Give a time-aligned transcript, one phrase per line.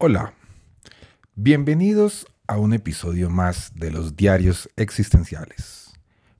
[0.00, 0.32] Hola,
[1.34, 5.92] bienvenidos a un episodio más de los Diarios Existenciales.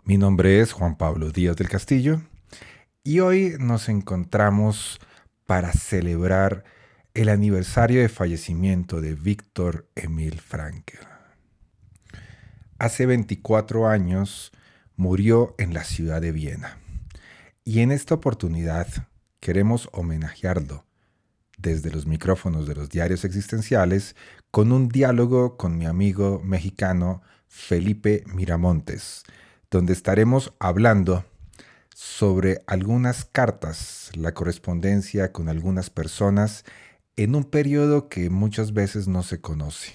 [0.04, 2.22] Mi nombre es Juan Pablo Díaz del Castillo
[3.02, 5.00] y hoy nos encontramos
[5.44, 6.62] para celebrar
[7.14, 10.98] el aniversario de fallecimiento de Víctor Emil Frankl.
[12.78, 14.52] Hace 24 años
[14.94, 16.78] murió en la ciudad de Viena
[17.64, 18.86] y en esta oportunidad
[19.40, 20.87] queremos homenajearlo
[21.58, 24.16] desde los micrófonos de los diarios existenciales
[24.50, 29.24] con un diálogo con mi amigo mexicano Felipe Miramontes,
[29.70, 31.24] donde estaremos hablando
[31.94, 36.64] sobre algunas cartas, la correspondencia con algunas personas
[37.16, 39.94] en un periodo que muchas veces no se conoce,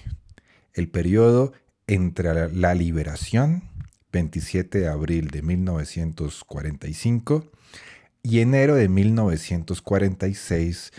[0.73, 1.53] el periodo
[1.88, 3.64] entre la liberación,
[4.11, 7.50] 27 de abril de 1945,
[8.22, 10.91] y enero de 1946,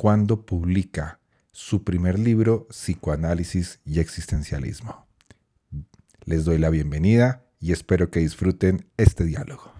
[0.00, 1.20] cuando publica
[1.52, 5.06] su primer libro, Psicoanálisis y Existencialismo.
[6.24, 9.74] Les doy la bienvenida y espero que disfruten este diálogo.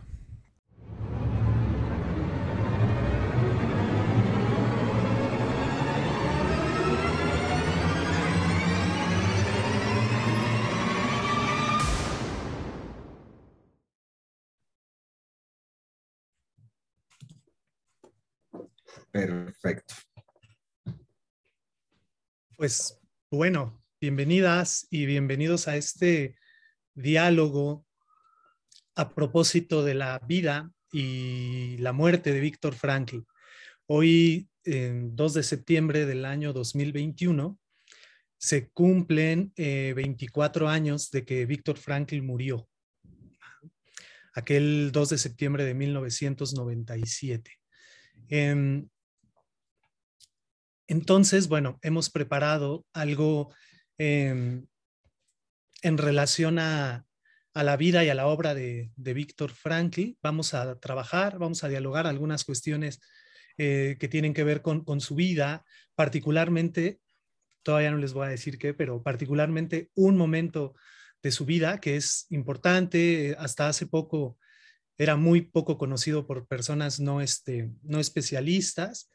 [19.11, 20.10] Perfecto.
[22.61, 26.37] Pues bueno, bienvenidas y bienvenidos a este
[26.95, 27.87] diálogo
[28.95, 33.21] a propósito de la vida y la muerte de Víctor Frankl.
[33.87, 37.59] Hoy, 2 de septiembre del año 2021,
[38.37, 42.69] se cumplen 24 eh, años de que Víctor Frankl murió.
[44.35, 47.59] Aquel 2 de septiembre de 1997.
[50.91, 53.55] Entonces, bueno, hemos preparado algo
[53.97, 54.67] em,
[55.83, 57.07] en relación a,
[57.55, 60.17] la vida y a la obra de, Víctor Frankl.
[60.21, 62.99] Vamos a trabajar, vamos a dialogar algunas cuestiones
[63.57, 65.65] eh, que tienen que ver con, su vida,
[65.95, 66.99] particularmente,
[67.63, 70.75] todavía no les voy a decir qué, pero particularmente un momento
[71.23, 74.39] de su vida que es importante, hasta hace poco
[74.99, 79.09] era muy poco conocido por personas no, este, no especialistas.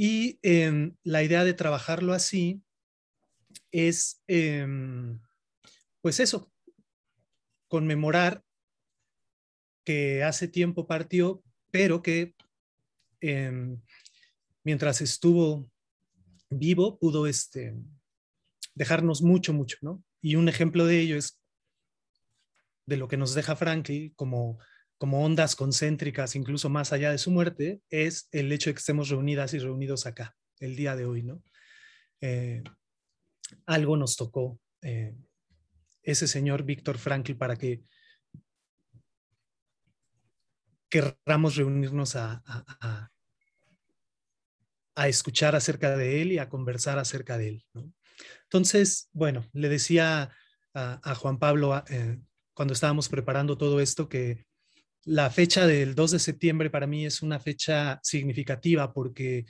[0.00, 2.62] Y em, la idea de trabajarlo así
[3.72, 5.18] es, em,
[6.00, 6.52] pues eso,
[7.66, 8.44] conmemorar
[9.84, 11.42] que hace tiempo partió,
[11.72, 12.36] pero que
[13.20, 13.82] em,
[14.62, 15.68] mientras estuvo
[16.48, 17.74] vivo pudo este,
[18.76, 20.04] dejarnos mucho, mucho, ¿no?
[20.22, 21.42] Y un ejemplo de ello es
[22.86, 24.60] de lo que nos deja Franklin como
[24.98, 29.08] como ondas concéntricas, incluso más allá de su muerte, es el hecho de que estemos
[29.08, 31.42] reunidas y reunidos acá, el día de hoy, ¿no?
[32.20, 32.62] Eh,
[33.64, 35.16] algo nos tocó eh,
[36.02, 37.84] ese señor Víctor Frankl para que
[40.90, 43.10] querramos reunirnos a, a,
[45.06, 47.66] escuchar acerca de él y a conversar acerca de él.
[48.44, 50.32] Entonces, bueno, le decía
[50.74, 52.20] a, Juan Pablo eh,
[52.52, 54.47] cuando estábamos preparando todo esto que
[55.08, 59.46] la fecha del 2 de septiembre para mí es una fecha significativa porque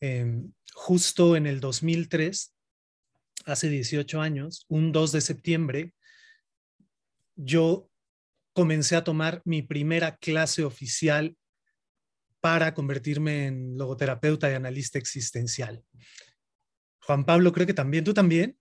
[0.00, 2.54] em, justo en el 2003,
[3.44, 5.94] hace 18 años, un 2 de septiembre,
[7.36, 7.90] yo
[8.54, 11.36] comencé a tomar mi primera clase oficial
[12.40, 15.84] para convertirme en logoterapeuta y analista existencial.
[17.00, 18.58] Juan Pablo, creo que también, ¿tú también?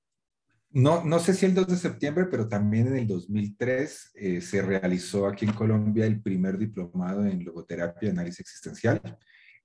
[0.70, 4.62] No, no sé si el 2 de septiembre, pero también en el 2003 eh, se
[4.62, 9.02] realizó aquí en Colombia el primer diplomado en logoterapia y análisis existencial.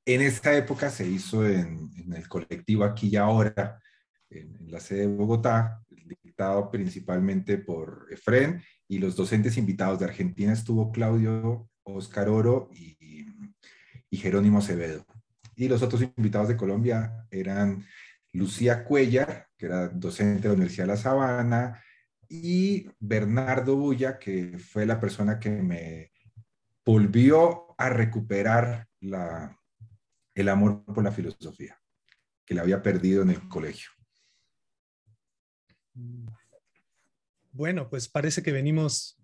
[0.05, 3.81] En esta época se hizo en, el colectivo Aquí y Ahora,
[4.31, 10.53] en, la sede de Bogotá, dictado principalmente por Efren y los docentes invitados de Argentina
[10.53, 13.27] estuvo Claudio Oscar Oro y,
[14.09, 15.05] y Jerónimo Acevedo.
[15.57, 17.85] Y los otros invitados de Colombia eran
[18.33, 21.83] Lucía Cuellar, que era docente de la Universidad de La Sabana,
[22.29, 26.13] y Bernardo Bulla, que fue la persona que me
[26.85, 29.59] volvió a recuperar la,
[30.35, 31.79] el amor por la filosofía,
[32.45, 33.91] que le había perdido en el colegio.
[37.53, 39.21] Bueno, pues parece que venimos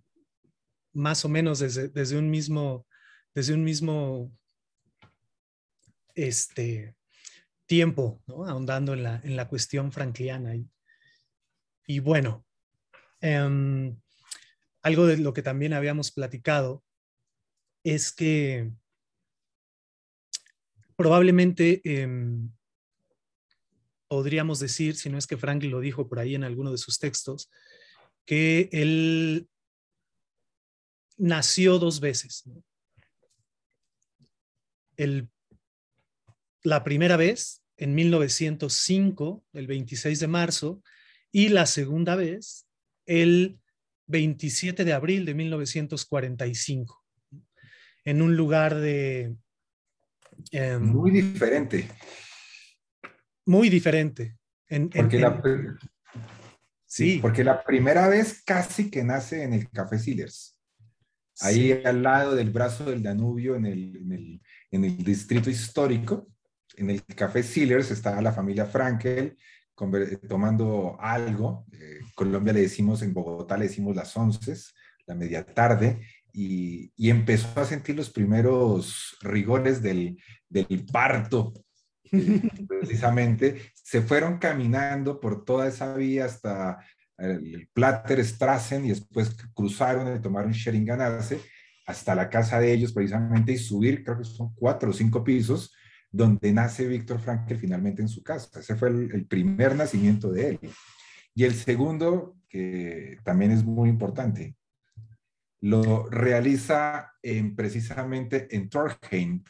[0.92, 2.86] más o menos desde, desde un mismo,
[3.34, 4.30] desde un mismo
[6.14, 6.97] este,
[7.68, 10.56] tiempo, ahondando en la, en la cuestión frankliana.
[10.56, 10.68] Y,
[11.86, 12.44] y bueno,
[13.20, 13.96] em,
[14.82, 16.82] algo de lo que también habíamos platicado
[17.84, 18.72] es que
[20.96, 22.50] probablemente em,
[24.08, 26.98] podríamos decir, si no es que Franklin lo dijo por ahí en alguno de sus
[26.98, 27.50] textos,
[28.24, 29.48] que él
[31.18, 32.44] nació dos veces.
[34.96, 35.28] El,
[36.62, 40.82] la primera vez en 1905, el 26 de marzo,
[41.30, 42.66] y la segunda vez
[43.06, 43.58] el
[44.06, 47.04] 27 de abril de 1945,
[48.04, 49.36] en un lugar de...
[50.50, 51.88] Em, muy diferente.
[53.46, 54.36] Muy diferente.
[54.68, 55.42] En, porque, la,
[56.84, 57.18] sí.
[57.20, 60.58] porque la primera vez casi que nace en el Café Sillers,
[61.40, 66.28] ahí al lado del brazo del Danubio, en el, en el, en el distrito histórico,
[66.78, 69.36] en el Café Sillers estaba la familia Frankel,
[70.28, 71.66] tomando algo.
[71.72, 74.54] Eh, Colombia le decimos, en Bogotá le decimos las once,
[75.06, 76.00] la media tarde,
[76.32, 81.52] y, empezó a sentir los primeros rigores del, del parto.
[82.10, 86.78] Eh, precisamente, se fueron caminando por toda esa vía hasta
[87.16, 91.40] el Platter Strassen y después cruzaron y tomaron Sheringanarse
[91.86, 95.72] hasta la casa de ellos precisamente y subir, creo que son cuatro o cinco pisos,
[96.10, 98.60] donde nace Víctor Frankl finalmente en su casa.
[98.60, 100.60] Ese fue el, primer nacimiento de él.
[101.34, 104.56] Y el segundo, que también es muy importante,
[105.60, 109.42] lo realiza en, precisamente en Torheim,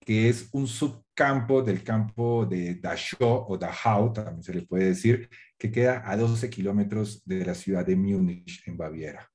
[0.00, 5.28] que es un subcampo del campo de Dachau o Dachau, también se le puede decir,
[5.58, 9.28] que queda a 12 kilómetros de la ciudad de Múnich, en Baviera.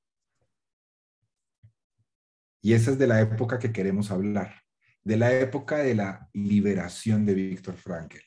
[2.62, 4.63] Y esa es de la época que queremos hablar
[5.04, 8.18] de la época de la liberación de Víctor Frankl.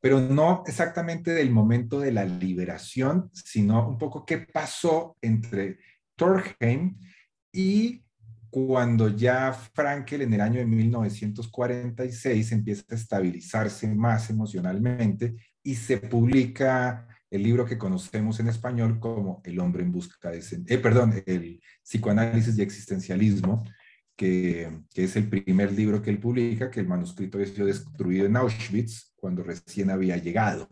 [0.00, 5.78] Pero no exactamente del momento de la liberación, sino un poco qué pasó entre
[6.16, 6.98] Torheim
[7.52, 8.04] y
[8.50, 15.98] cuando ya Frankl en el año de 1946 empieza a estabilizarse más emocionalmente y se
[15.98, 20.40] publica el libro que conocemos en español como El hombre en busca de...
[20.68, 23.64] Eh, perdón, el psicoanálisis y existencialismo,
[24.16, 28.36] que, es el primer libro que él publica, que el manuscrito había sido destruido en
[28.36, 30.68] Auschwitz cuando recién había llegado.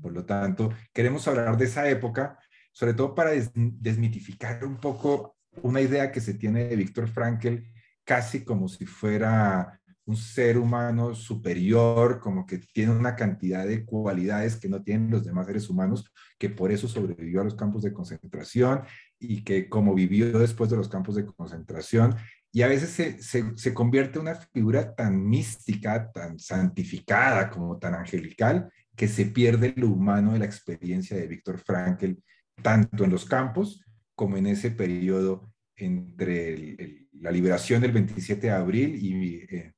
[0.00, 2.38] Por lo tanto, queremos hablar de esa época,
[2.72, 7.56] sobre todo para desmitificar un poco una idea que se tiene de Víctor Frankl,
[8.04, 14.56] casi como si fuera un ser humano superior, como que tiene una cantidad de cualidades
[14.56, 17.92] que no tienen los demás seres humanos, que por eso sobrevivió a los campos de
[17.92, 18.82] concentración
[19.18, 22.16] y que como vivió después de los campos de concentración,
[22.52, 27.94] y a veces se, se, convierte en una figura tan mística, tan santificada, como tan
[27.94, 32.14] angelical, que se pierde lo humano de la experiencia de Víctor Frankl,
[32.60, 38.96] tanto en los campos como en ese periodo entre la liberación del 27 de abril
[39.00, 39.72] y eh,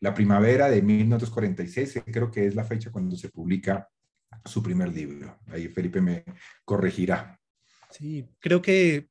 [0.00, 3.88] la primavera de 1946, que creo que es la fecha cuando se publica
[4.44, 5.38] su primer libro.
[5.46, 6.24] Ahí Felipe me
[6.64, 7.38] corregirá.
[7.90, 9.08] Sí, creo que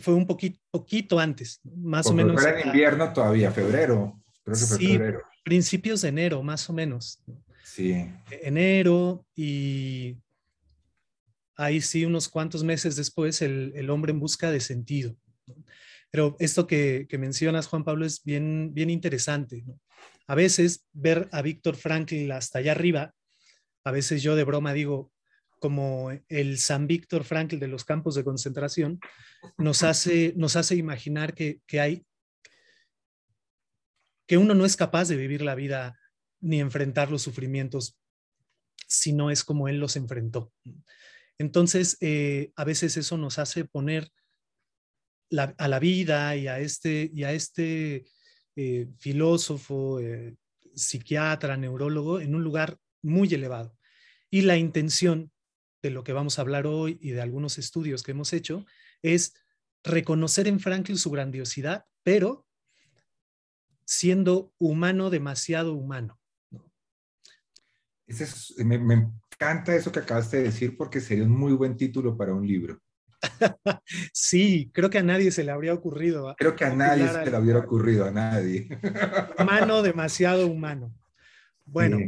[0.00, 2.42] fue un poquito, poquito antes, más o menos.
[2.42, 4.22] Era en invierno todavía, febrero.
[4.44, 5.22] Creo que fue sí, febrero.
[5.44, 7.22] Principios de enero, más o menos.
[7.64, 8.06] Sí.
[8.30, 10.16] Enero y
[11.56, 15.16] ahí sí, unos cuantos meses después, el, el hombre en busca de sentido.
[16.10, 19.64] Pero esto que, que, mencionas, Juan Pablo, es bien, bien interesante.
[20.26, 23.14] A veces ver a Víctor Frankl hasta allá arriba,
[23.84, 25.12] a veces yo de broma digo,
[25.66, 29.00] como el San Víctor Frankl de los campos de concentración,
[29.58, 32.06] nos hace, nos hace imaginar que, hay,
[34.28, 35.98] que uno no es capaz de vivir la vida
[36.38, 37.98] ni enfrentar los sufrimientos
[38.86, 40.52] si no es como él los enfrentó.
[41.36, 44.12] Entonces, eh, a veces eso nos hace poner
[45.58, 48.06] a la vida y a este, y a este
[48.54, 50.36] eh, filósofo, eh,
[50.76, 53.76] psiquiatra, neurólogo en un lugar muy elevado.
[54.30, 55.32] Y la intención
[55.86, 58.66] de lo que vamos a hablar hoy y de algunos estudios que hemos hecho,
[59.02, 59.34] es
[59.84, 62.46] reconocer en Franklin su grandiosidad, pero
[63.84, 66.18] siendo humano demasiado humano.
[68.64, 68.94] me,
[69.30, 72.80] encanta eso que acabaste de decir porque sería un muy buen título para un libro.
[74.12, 76.34] sí, creo que a nadie se le habría ocurrido.
[76.36, 78.68] Creo que a nadie se le hubiera ocurrido, a nadie.
[79.38, 80.92] Humano, demasiado humano.
[81.64, 81.98] Bueno.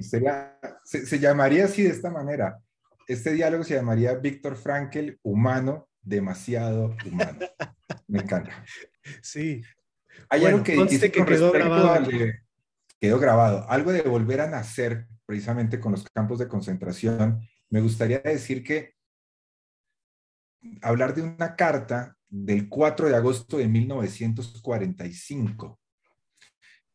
[0.85, 2.61] se, llamaría así de esta manera.
[3.09, 7.39] Este diálogo se llamaría Víctor Frankel, humano, demasiado humano.
[8.07, 8.65] Me encanta.
[9.23, 9.63] Sí.
[10.29, 12.11] Hay algo que, que quedó grabado.
[13.01, 13.71] quedó grabado.
[13.71, 17.41] Algo de volver a nacer precisamente con los campos de concentración.
[17.71, 18.93] Me gustaría decir que
[20.83, 25.81] hablar de una carta del 4 de agosto de 1945.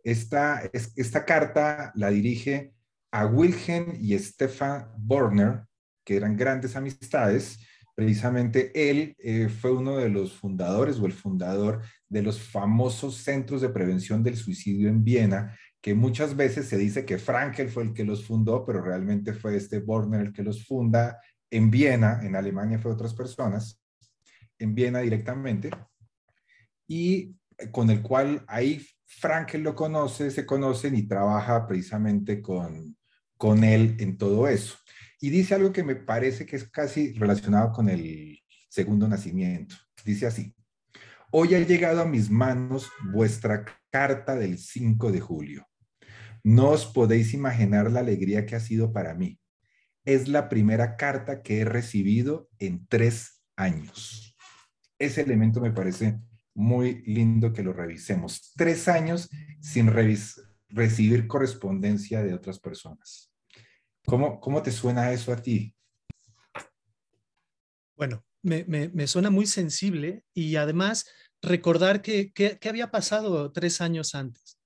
[0.04, 2.76] Esta, esta carta la dirige
[3.10, 5.64] a Wilhelm y Stefan Borner,
[6.04, 7.60] que eran grandes amistades.
[7.96, 13.62] Precisamente él eh, fue uno de los fundadores o el fundador de los famosos centros
[13.62, 17.94] de prevención del suicidio en Viena, que muchas veces se dice que Frankel fue el
[17.94, 21.20] que los fundó, pero realmente fue este Borner el que los funda
[21.52, 23.80] en Viena, en Alemania fue otras personas,
[24.58, 25.70] en Viena directamente,
[26.88, 27.36] y
[27.72, 32.98] con el cual ahí Frankel lo conoce, se conocen y trabaja precisamente con,
[33.38, 34.78] con él en todo eso.
[35.24, 39.74] Y dice algo que me parece que es casi relacionado con el segundo nacimiento.
[40.04, 40.54] Dice así,
[41.32, 45.66] hoy ha llegado a mis manos vuestra carta del 5 de julio.
[46.44, 49.40] No os podéis imaginar la alegría que ha sido para mí
[50.06, 54.36] es la primera carta que he recibido en tres años.
[55.00, 56.20] Ese elemento me parece
[56.54, 58.52] muy lindo que lo revisemos.
[58.58, 59.30] Tres años
[59.62, 59.88] sin
[60.68, 63.33] recibir correspondencia de otras personas.
[64.06, 65.74] ¿Cómo, ¿Cómo te suena eso a ti?
[67.96, 71.06] Bueno, me, suena muy sensible y además
[71.42, 74.60] recordar que, que había pasado tres años antes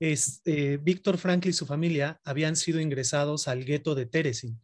[0.00, 4.60] es, eh, Víctor Frankl y su familia habían sido ingresados al gueto de Teresin.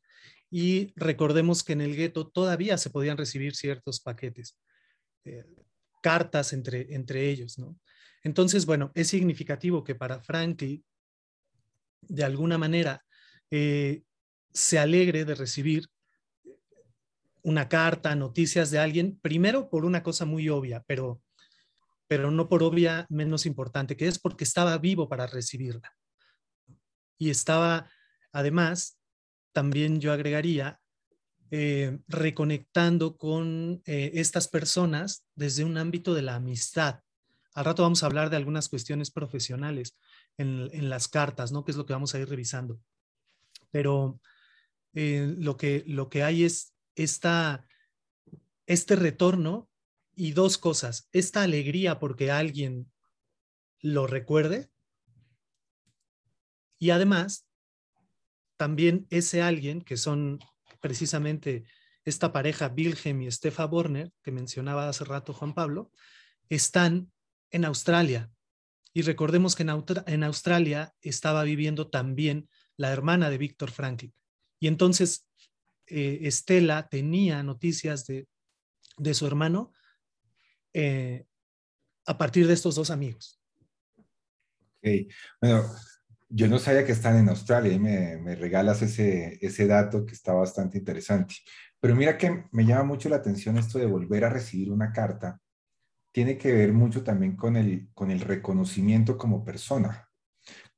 [0.50, 4.58] Y recordemos que en el gueto todavía se podían recibir ciertos paquetes,
[5.24, 5.44] eh,
[6.02, 7.58] cartas entre, entre ellos.
[7.58, 7.78] ¿no?
[8.22, 10.76] Entonces, bueno, es significativo que para Frankl,
[12.00, 13.04] de alguna manera,
[13.50, 14.02] eh,
[14.52, 15.88] se alegre de recibir
[17.42, 21.22] una carta, noticias de alguien, primero por una cosa muy obvia, pero
[22.08, 25.96] pero no por obvia menos importante, que es porque estaba vivo para recibirla.
[27.18, 27.90] Y estaba,
[28.32, 28.98] además,
[29.52, 30.80] también yo agregaría,
[31.50, 37.00] eh, reconectando con eh, estas personas desde un ámbito de la amistad.
[37.54, 39.96] Al rato vamos a hablar de algunas cuestiones profesionales
[40.36, 41.64] en, las cartas, ¿no?
[41.64, 42.80] Que es lo que vamos a ir revisando.
[43.70, 44.20] Pero
[44.94, 47.66] eh, lo, que, lo que hay es esta,
[48.66, 49.68] este retorno
[50.14, 52.90] y dos cosas, esta alegría porque alguien
[53.80, 54.70] lo recuerde
[56.78, 57.46] y además
[58.56, 60.38] también ese alguien que son
[60.80, 61.64] precisamente
[62.04, 65.90] esta pareja Wilhelm y Stefan Borner que mencionaba hace rato Juan Pablo,
[66.48, 67.10] están
[67.50, 68.30] en Australia.
[68.92, 74.12] Y recordemos que en, Australia estaba viviendo también la hermana de Víctor Franklin.
[74.60, 75.26] Y entonces
[75.86, 78.28] eh, Estela tenía noticias de,
[78.96, 79.72] de su hermano
[80.72, 81.26] eh,
[82.06, 83.40] a partir de estos dos amigos.
[85.40, 85.64] Bueno,
[86.28, 90.14] yo no sabía que están en Australia y me, me, regalas ese, ese dato que
[90.14, 91.34] está bastante interesante.
[91.80, 95.40] Pero mira que me llama mucho la atención esto de volver a recibir una carta.
[96.12, 100.08] Tiene que ver mucho también con el, con el reconocimiento como persona.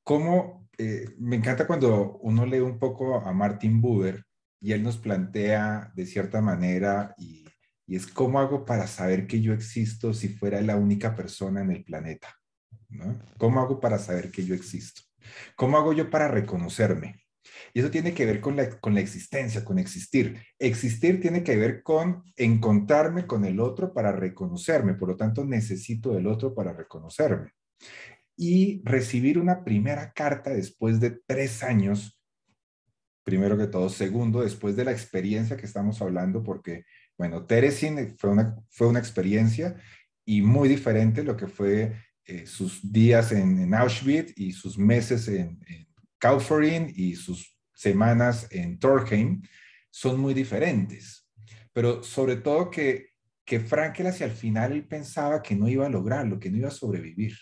[0.03, 4.23] Como eh, me encanta cuando uno lee un poco a Martin Buber
[4.59, 7.45] y él nos plantea de cierta manera y
[7.87, 11.83] es cómo hago para saber que yo existo si fuera la única persona en el
[11.83, 12.33] planeta.
[12.89, 13.19] ¿no?
[13.37, 15.01] ¿Cómo hago para saber que yo existo?
[15.55, 17.23] ¿Cómo hago yo para reconocerme?
[17.73, 20.41] Y eso tiene que ver con la, con la existencia, con existir.
[20.57, 24.95] Existir tiene que ver con encontrarme con el otro para reconocerme.
[24.95, 27.51] Por lo tanto, necesito del otro para reconocerme.
[28.41, 32.17] Y recibir una primera carta después de tres años,
[33.25, 33.89] primero que todo.
[33.89, 36.85] Segundo, después de la experiencia que estamos hablando, porque
[37.17, 39.75] bueno, Teresin fue una, fue una experiencia
[40.25, 41.93] y muy diferente lo que fue
[42.23, 45.87] eh, sus días en, Auschwitz y sus meses en, en
[46.95, 49.41] y sus semanas en Torheim
[49.89, 51.27] son muy diferentes.
[51.73, 53.09] Pero sobre todo que,
[53.43, 56.67] que Frankel hacia el final él pensaba que no iba a lograrlo, que no iba
[56.69, 57.35] a sobrevivir.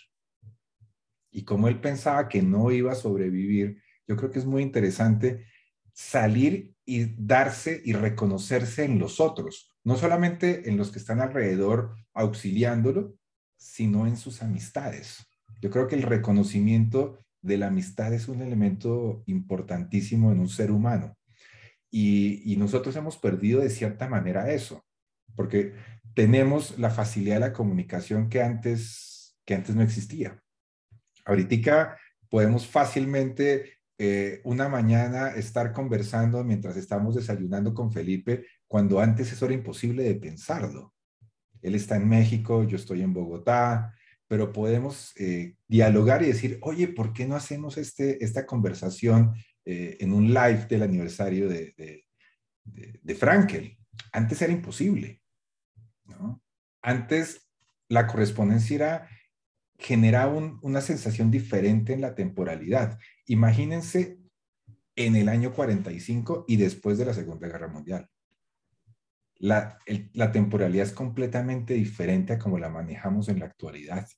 [1.30, 5.46] Y como él pensaba que no iba a sobrevivir, yo creo que es muy interesante
[5.92, 11.96] salir y darse y reconocerse en los otros, no solamente en los que están alrededor
[12.14, 13.16] auxiliándolo,
[13.56, 15.26] sino en sus amistades.
[15.60, 20.70] Yo creo que el reconocimiento de la amistad es un elemento importantísimo en un ser
[20.70, 21.16] humano.
[21.90, 24.84] Y, nosotros hemos perdido de cierta manera eso.
[25.34, 25.74] porque
[26.14, 30.42] tenemos la facilidad de la comunicación que antes, que antes no existía.
[31.28, 31.98] Ahorita
[32.30, 39.44] podemos fácilmente eh, una mañana estar conversando mientras estamos desayunando con Felipe, cuando antes eso
[39.44, 40.94] era imposible de pensarlo.
[41.60, 43.94] Él está en México, yo estoy en Bogotá,
[44.26, 49.34] pero podemos eh, dialogar y decir, oye, ¿por qué no hacemos este, esta conversación
[49.66, 51.74] eh, en un live del aniversario de,
[52.64, 53.76] de, Frankel?
[54.12, 55.20] Antes era imposible.
[56.80, 57.50] Antes
[57.88, 59.08] la correspondencia era,
[59.78, 62.98] generaba una sensación diferente en la temporalidad.
[63.26, 64.18] Imagínense
[64.96, 68.10] en el año 45 y después de la Segunda Guerra Mundial
[69.38, 69.78] la,
[70.32, 74.08] temporalidad es completamente diferente a como la manejamos en la actualidad.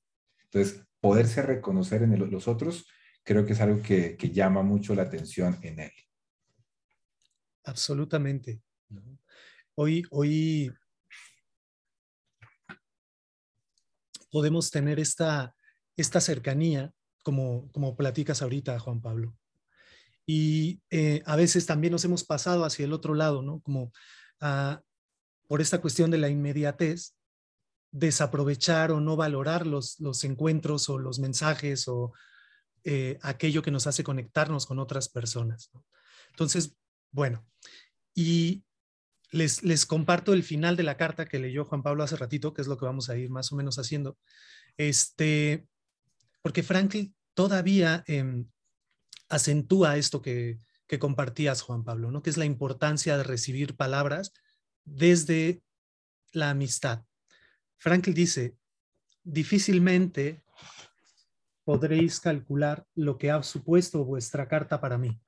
[0.44, 2.86] Entonces, poderse reconocer en los otros,
[3.22, 5.92] creo que es algo que, llama mucho la atención en él.
[7.64, 8.62] Absolutamente.
[9.74, 10.72] Hoy, hoy
[14.30, 15.54] podemos tener esta,
[15.96, 19.36] esta cercanía, como, como platicas ahorita, Juan Pablo.
[20.26, 23.60] Y eh, a veces también nos hemos pasado hacia el otro lado, ¿no?
[23.60, 23.92] Como
[24.40, 24.80] a,
[25.48, 27.16] por esta cuestión de la inmediatez,
[27.90, 32.12] desaprovechar o no valorar los, los encuentros o los mensajes o
[32.84, 35.70] eh, aquello que nos hace conectarnos con otras personas.
[36.30, 36.76] Entonces,
[37.10, 37.44] bueno,
[38.14, 38.64] y
[39.30, 42.68] les, comparto el final de la carta que leyó Juan Pablo hace ratito, que es
[42.68, 44.18] lo que vamos a ir más o menos haciendo.
[44.76, 45.66] Este,
[46.42, 48.46] porque Franklin todavía em,
[49.28, 52.22] acentúa esto que, que compartías, Juan Pablo, ¿no?
[52.22, 54.32] que es la importancia de recibir palabras
[54.84, 55.62] desde
[56.32, 57.04] la amistad.
[57.78, 58.56] Franklin dice,
[59.22, 60.42] difícilmente
[61.64, 65.20] podréis calcular lo que ha supuesto vuestra carta para mí.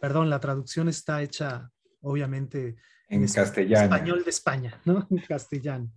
[0.00, 2.76] Perdón, la traducción está hecha obviamente
[3.08, 3.94] en, castellano.
[3.94, 5.06] Español de España, ¿no?
[5.10, 5.92] En castellano.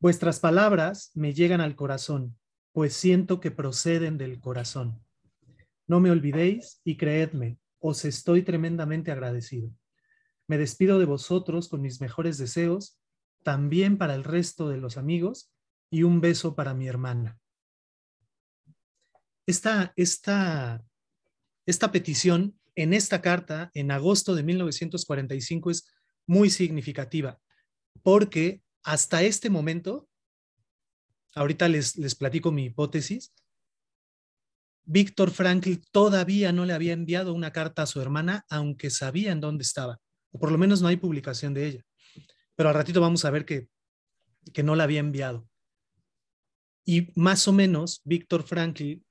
[0.00, 2.36] Vuestras palabras me llegan al corazón,
[2.72, 5.02] pues siento que proceden del corazón.
[5.86, 9.70] No me olvidéis y creedme, os estoy tremendamente agradecido.
[10.46, 12.98] Me despido de vosotros con mis mejores deseos,
[13.42, 15.52] también para el resto de los amigos
[15.90, 17.38] y un beso para mi hermana.
[19.46, 20.82] Esta, esta,
[21.66, 25.93] esta petición en esta carta, en agosto de 1945, es
[26.26, 27.40] muy significativa,
[28.02, 30.08] porque hasta este momento,
[31.34, 33.32] ahorita les, les platico mi hipótesis,
[34.86, 39.40] Víctor Frankl todavía no le había enviado una carta a su hermana, aunque sabía en
[39.40, 40.00] dónde estaba
[40.34, 41.86] o por lo menos no hay publicación de ella.
[42.56, 43.68] Pero al ratito vamos a ver que,
[44.52, 45.48] que no la había enviado.
[46.84, 49.02] Y más o menos, Víctor Franklin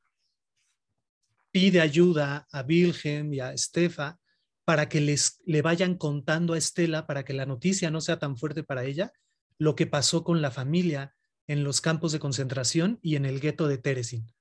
[1.50, 4.20] pide ayuda a Wilhelm y a Estefa
[4.66, 8.38] para que les le vayan contando a Estela, para que la noticia no sea tan
[8.38, 9.12] fuerte para ella,
[9.58, 11.16] lo que pasó con la familia
[11.48, 14.32] en los campos de concentración y en el gueto de Teresin.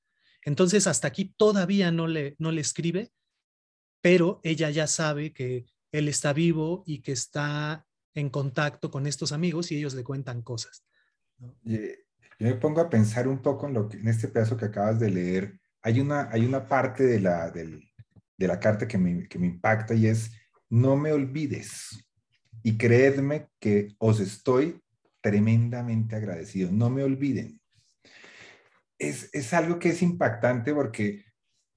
[0.45, 3.13] Entonces, hasta aquí todavía no le, no le escribe,
[4.01, 9.33] pero ella ya sabe que él está vivo y que está en contacto con estos
[9.33, 10.85] amigos y ellos le cuentan cosas.
[11.65, 14.99] Yo me pongo a pensar un poco en, lo que, en este pedazo que acabas
[14.99, 15.61] de leer.
[15.83, 17.53] Hay una, hay una parte de la,
[18.43, 20.33] de la carta que me, que me impacta y es,
[20.69, 22.05] no me olvides
[22.63, 24.81] y creedme que os estoy
[25.21, 26.71] tremendamente agradecido.
[26.71, 27.61] No me olviden.
[28.99, 31.25] Es, es algo que es impactante porque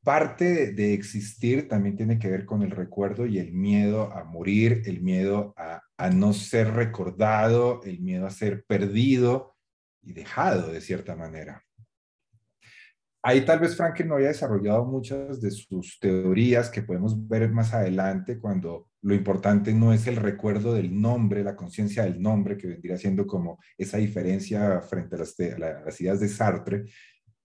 [0.05, 4.83] parte de, existir también tiene que ver con el recuerdo y el miedo a morir,
[4.85, 9.55] el miedo a, no ser recordado, el miedo a ser perdido
[10.03, 11.64] y dejado de cierta manera.
[13.27, 17.73] Ahí tal vez Franklin no haya desarrollado muchas de sus teorías que podemos ver más
[17.73, 22.67] adelante cuando lo importante no es el recuerdo del nombre, la conciencia del nombre, que
[22.67, 26.85] vendría siendo como esa diferencia frente a las, a ideas de Sartre,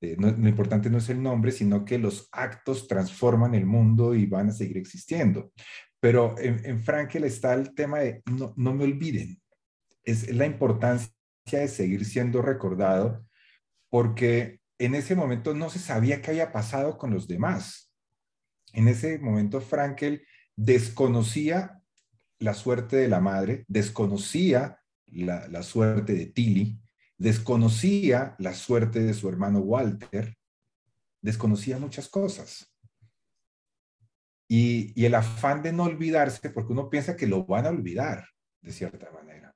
[0.02, 4.26] eh, lo importante no es el nombre, sino que los actos transforman el mundo y
[4.26, 5.50] van a seguir existiendo.
[5.98, 9.40] Pero en, en Frankel está el tema de no, no me olviden.
[10.04, 11.10] Es la importancia
[11.48, 13.24] de seguir siendo recordado
[13.88, 17.92] porque en ese momento no se sabía qué había pasado con los demás.
[18.72, 21.82] En ese momento Frankel desconocía
[22.38, 26.80] la suerte de la madre, desconocía la, suerte de Tilly,
[27.18, 30.38] desconocía la suerte de su hermano Walter,
[31.20, 32.74] desconocía muchas cosas.
[34.48, 38.26] Y, el afán de no olvidarse, porque uno piensa que lo van a olvidar,
[38.62, 39.49] de cierta manera.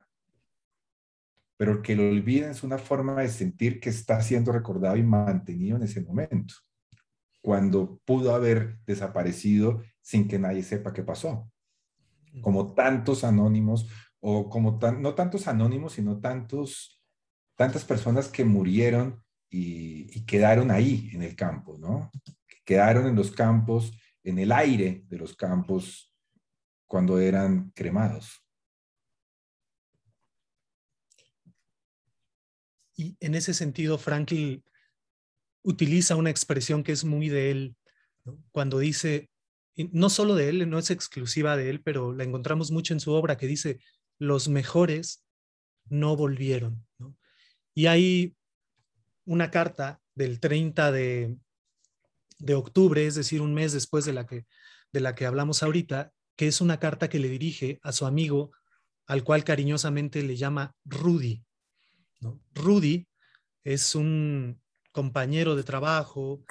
[1.57, 5.77] Pero que lo olviden es una forma de sentir que está siendo recordado y mantenido
[5.77, 6.55] en ese momento,
[7.43, 11.51] cuando pudo haber desaparecido sin que nadie sepa qué pasó.
[12.41, 13.89] Como tantos anónimos
[14.21, 17.01] o como no tantos anónimos, sino tantos,
[17.57, 22.11] tantas personas que murieron y, y, quedaron ahí en el campo, ¿no?
[22.65, 23.93] Quedaron en los campos,
[24.25, 26.13] en el aire de los campos
[26.87, 28.44] cuando eran cremados.
[32.97, 34.63] Y en ese sentido, Franklin
[35.63, 37.77] utiliza una expresión que es muy de él,
[38.53, 39.31] cuando dice,
[39.77, 43.13] no solo de él, no es exclusiva de él, pero la encontramos mucho en su
[43.13, 43.81] obra, que dice,
[44.19, 45.25] los mejores
[45.89, 46.87] no volvieron.
[47.75, 48.37] Y hay
[49.25, 51.37] una carta del 30 de,
[52.39, 54.47] de, octubre, es decir, un mes después de la, que,
[54.93, 58.53] de la que hablamos ahorita, que es una carta que le dirige a su amigo,
[59.07, 61.45] al cual cariñosamente le llama Rudy.
[62.55, 63.07] Rudy
[63.65, 64.61] es un
[64.93, 66.45] compañero de trabajo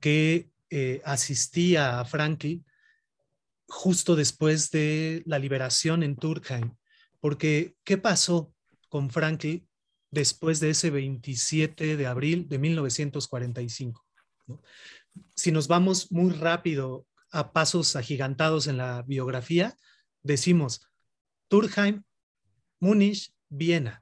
[0.00, 2.64] que eh, asistía a Franklin
[3.66, 6.76] justo después de la liberación en Turkheim.
[7.20, 8.52] Porque, ¿qué pasó
[8.88, 9.66] con Franklin
[10.10, 14.04] después de ese 27 de abril de 1945?
[15.34, 19.76] Si nos vamos muy rápido a pasos agigantados en la biografía,
[20.22, 20.86] decimos
[21.48, 22.02] Turkheim,
[22.78, 24.01] Múnich, Viena.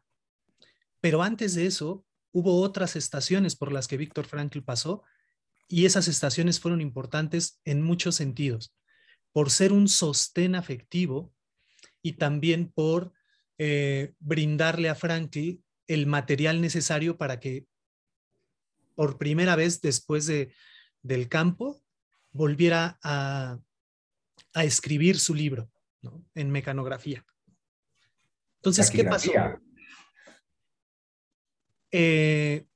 [1.00, 5.02] Pero antes de eso, hubo otras estaciones por las que Víctor Frankl pasó
[5.68, 8.74] y esas estaciones fueron importantes en muchos sentidos,
[9.32, 11.32] por ser un sostén afectivo
[12.02, 13.12] y también por
[13.58, 17.66] eh, brindarle a Frankl el material necesario para que
[18.94, 20.52] por primera vez después de,
[21.02, 21.82] del campo
[22.32, 23.58] volviera a,
[24.54, 25.70] escribir su libro
[26.34, 27.24] en mecanografía.
[28.56, 29.30] Entonces, ¿qué pasó?
[31.92, 32.66] Eh,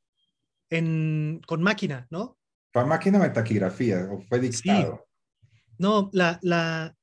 [1.46, 2.38] con máquina, ¿no?
[2.72, 4.09] ¿Fue máquina o taquigrafía?
[4.11, 5.07] ¿O fue dictado?
[5.79, 6.96] No, la, la,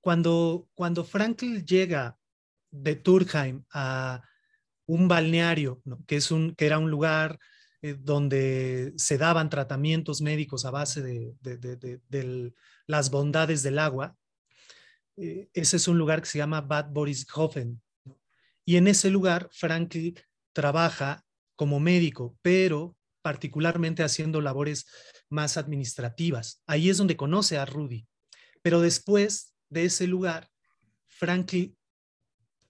[0.00, 2.16] cuando, cuando Frankl llega
[2.70, 4.22] de Turkheim a
[4.86, 7.38] un balneario, que, es un, que era un lugar
[7.82, 12.52] eh, donde se daban tratamientos médicos a base de,
[12.86, 14.16] las bondades del agua,
[15.16, 17.82] eh, ese es un lugar que se llama Bad Borishofen.
[18.64, 20.14] Y en ese lugar, Frankl
[20.58, 24.86] trabaja como médico, pero particularmente haciendo labores
[25.28, 26.64] más administrativas.
[26.66, 28.08] Ahí es donde conoce a Rudy.
[28.60, 30.48] Pero después de ese lugar,
[31.06, 31.78] Franklin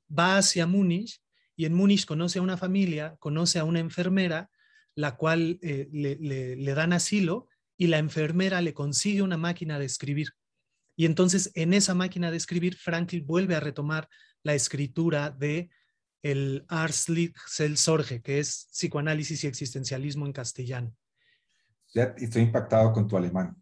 [0.06, 1.22] va hacia Múnich
[1.56, 4.50] y en Múnich conoce a una familia, conoce a una enfermera,
[4.94, 7.48] la cual eh, le, dan asilo
[7.78, 10.34] y la enfermera le consigue una máquina de escribir.
[10.94, 14.10] Y entonces en esa máquina de escribir, Franklin vuelve a retomar
[14.42, 15.70] la escritura de
[16.22, 17.36] el Arslich
[17.76, 20.94] Sorge, que es psicoanálisis y existencialismo en castellano.
[21.94, 23.56] Ya estoy impactado con tu alemán.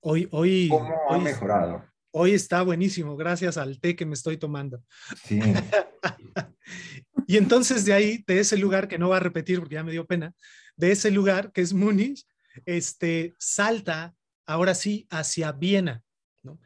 [0.00, 1.84] Hoy, hoy, ¿Cómo ha mejorado?
[2.10, 4.82] Hoy está buenísimo, gracias al té que me estoy tomando.
[5.24, 5.40] Sí.
[7.26, 9.92] y entonces de ahí, de ese lugar que no va a repetir porque ya me
[9.92, 10.34] dio pena,
[10.76, 12.24] de ese lugar que es Múnich,
[12.64, 14.14] este, salta
[14.46, 16.02] ahora sí hacia Viena,
[16.42, 16.58] ¿no?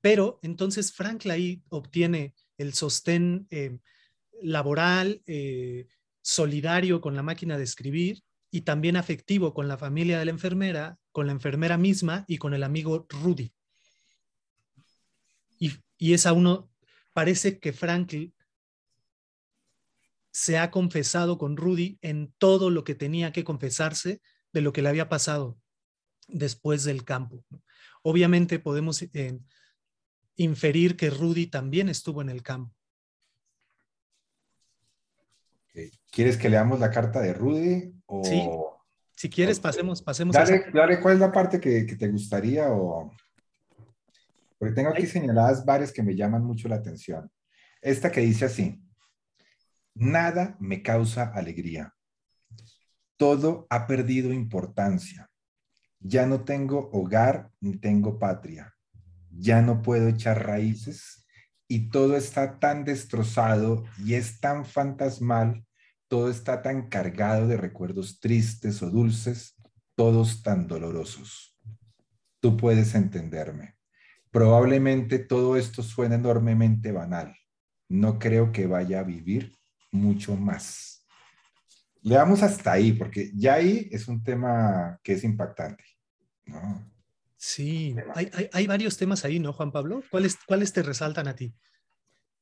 [0.00, 3.78] Pero entonces Frankl ahí obtiene el sostén eh,
[4.42, 5.86] laboral, eh,
[6.22, 10.98] solidario con la máquina de escribir y también afectivo con la familia de la enfermera,
[11.12, 13.52] con la enfermera misma y con el amigo Rudy.
[15.58, 16.70] Y, y es a uno,
[17.12, 18.32] parece que Franklin
[20.30, 24.20] se ha confesado con Rudy en todo lo que tenía que confesarse
[24.52, 25.58] de lo que le había pasado
[26.28, 27.44] después del campo.
[28.02, 29.38] Obviamente podemos eh,
[30.36, 32.77] inferir que Rudy también estuvo en el campo
[36.10, 37.94] ¿Quieres que leamos la carta de Rudy?
[38.06, 38.24] O...
[38.24, 38.48] Sí,
[39.18, 40.34] si quieres, pasemos, pasemos.
[40.34, 42.70] Dale, dale, ¿cuál es la parte que, te gustaría?
[42.70, 43.12] O...
[44.56, 47.30] Porque tengo aquí señaladas varias que me llaman mucho la atención.
[47.80, 48.80] Esta que dice así,
[49.94, 51.94] nada me causa alegría.
[53.16, 55.28] Todo ha perdido importancia.
[56.00, 58.74] Ya no tengo hogar ni tengo patria.
[59.30, 61.26] Ya no puedo echar raíces
[61.66, 65.64] y todo está tan destrozado y es tan fantasmal
[66.08, 69.56] todo está tan cargado de recuerdos tristes o dulces,
[69.94, 71.56] todos tan dolorosos.
[72.40, 73.76] Tú puedes entenderme.
[74.30, 77.36] Probablemente todo esto suena enormemente banal.
[77.88, 79.56] No creo que vaya a vivir
[79.90, 81.06] mucho más.
[82.02, 85.84] Leamos hasta ahí, porque ya ahí es un tema que es impactante.
[87.36, 87.94] Sí,
[88.52, 90.02] hay, varios temas ahí, ¿no, Juan Pablo?
[90.10, 91.54] ¿Cuáles, ¿Cuáles te resaltan a ti?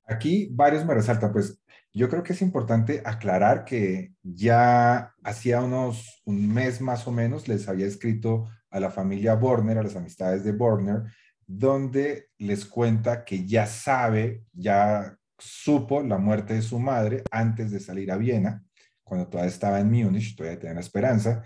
[0.06, 1.58] Aquí varios me resaltan, pues
[1.96, 7.48] yo creo que es importante aclarar que ya hacía unos un mes más o menos
[7.48, 11.04] les había escrito a la familia Borner, a las amistades de Borner,
[11.46, 17.80] donde les cuenta que ya sabe, ya supo la muerte de su madre antes de
[17.80, 18.62] salir a Viena,
[19.02, 21.44] cuando todavía estaba en Múnich, todavía tenía la esperanza,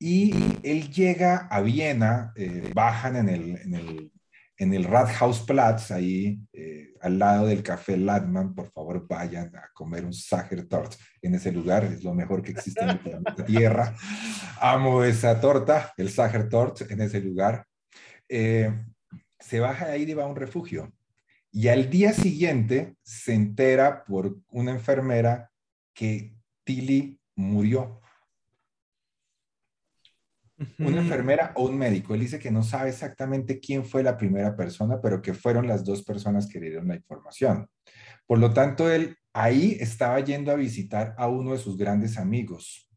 [0.00, 0.34] y
[0.64, 4.11] él llega a Viena, eh, bajan en el, en el,
[4.62, 10.04] en el Rathausplatz, ahí eh, al lado del café Ladman, por favor vayan a comer
[10.04, 13.96] un Sachertort en ese lugar, es lo mejor que existe en el planeta Tierra.
[14.60, 17.66] Amo esa torta, el Sachertort en ese lugar.
[18.28, 18.72] Eh,
[19.40, 20.92] se baja de ahí y va a un refugio.
[21.50, 25.50] Y al día siguiente se entera por una enfermera
[25.92, 28.00] que Tilly murió.
[30.78, 32.14] Una enfermera o un médico.
[32.14, 35.84] Él dice que no sabe exactamente quién fue la primera persona, pero que fueron las
[35.84, 37.68] dos personas que le dieron la información.
[38.26, 42.88] Por lo tanto, él ahí estaba yendo a visitar a uno de sus grandes amigos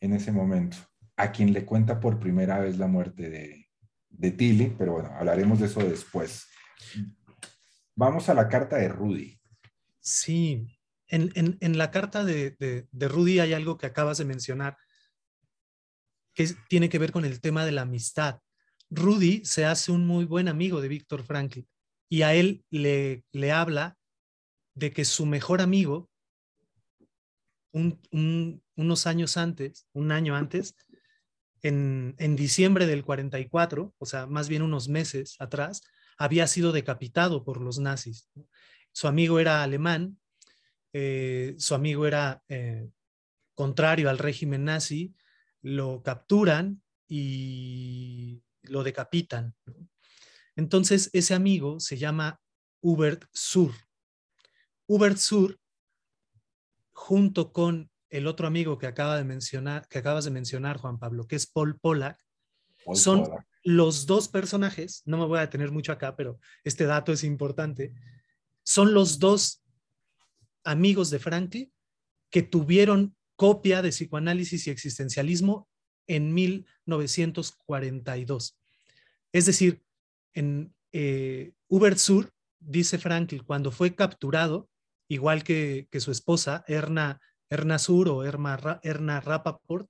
[0.00, 0.76] en ese momento,
[1.16, 3.66] a quien le cuenta por primera vez la muerte de,
[4.08, 6.46] de Tilly, pero bueno, hablaremos de eso después.
[7.94, 9.40] Vamos a la carta de Rudy.
[10.00, 10.76] Sí,
[11.08, 14.76] en, la carta de, Rudy hay algo que acabas de mencionar
[16.36, 18.40] que tiene que ver con el tema de la amistad.
[18.90, 21.66] Rudy se hace un muy buen amigo de Víctor Franklin
[22.08, 23.98] y a él le, le habla
[24.74, 26.10] de que su mejor amigo,
[27.72, 30.76] unos años antes, un año antes,
[31.62, 35.82] en, diciembre del 44, o sea, más bien unos meses atrás,
[36.18, 38.28] había sido decapitado por los nazis.
[38.92, 40.18] Su amigo era alemán,
[40.92, 42.88] eh, su amigo era eh,
[43.54, 45.14] contrario al régimen nazi,
[45.66, 49.52] lo capturan y lo decapitan.
[50.54, 52.40] Entonces, ese amigo se llama
[52.80, 53.72] Hubert Sur.
[54.86, 55.58] Hubert Sur,
[56.92, 61.26] junto con el otro amigo que, acaba de mencionar, que acabas de mencionar, Juan Pablo,
[61.26, 62.16] que es Paul Pollack,
[62.94, 63.28] son
[63.64, 67.92] los dos personajes, no me voy a detener mucho acá, pero este dato es importante,
[68.62, 69.64] son los dos
[70.62, 71.72] amigos de Franklin
[72.30, 75.68] que tuvieron copia de psicoanálisis y existencialismo
[76.06, 78.58] en 1942.
[79.32, 79.82] Es decir,
[80.34, 84.68] en eh, Hubert Sur, dice Franklin, cuando fue capturado,
[85.08, 87.20] igual que, que su esposa, Erna
[87.50, 89.88] Erna Sur o Erna, Erna Rappaport,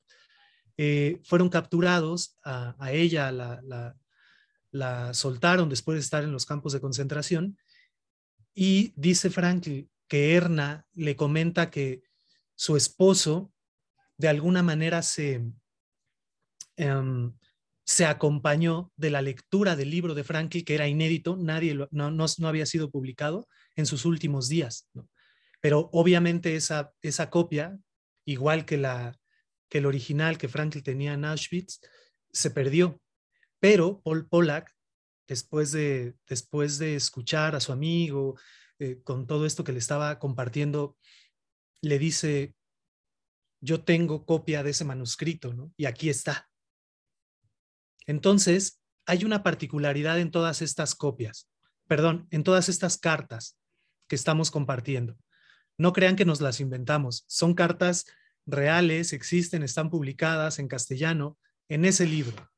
[0.77, 7.57] eh, fueron capturados, a, ella la, soltaron después de estar en los campos de concentración
[8.55, 12.03] y dice Franklin que Erna le comenta que
[12.57, 13.53] su esposo
[14.19, 15.45] de alguna manera se,
[16.77, 17.33] em,
[17.85, 22.49] se acompañó de la lectura del libro de Franklin, que era inédito, nadie no, no,
[22.49, 24.89] había sido publicado en sus últimos días.
[24.95, 25.09] ¿no?
[25.61, 27.79] Pero obviamente esa, esa copia,
[28.25, 29.17] igual que, la,
[29.69, 31.81] que el original que Franklin tenía en Auschwitz,
[32.33, 33.01] se perdió.
[33.61, 34.75] Pero Paul Pollack,
[35.29, 38.37] después de, después de escuchar a su amigo,
[38.79, 40.97] eh, con todo esto que le estaba compartiendo,
[41.83, 42.55] le dice,
[43.61, 45.73] yo tengo copia de ese manuscrito, ¿no?
[45.77, 46.49] Y aquí está.
[48.07, 51.49] Entonces, hay una particularidad en todas estas copias,
[51.87, 53.59] perdón, en todas estas cartas
[54.09, 55.17] que estamos compartiendo.
[55.79, 57.25] No crean que nos las inventamos.
[57.29, 58.07] Son cartas
[58.47, 62.51] reales, existen, están publicadas en castellano en ese libro.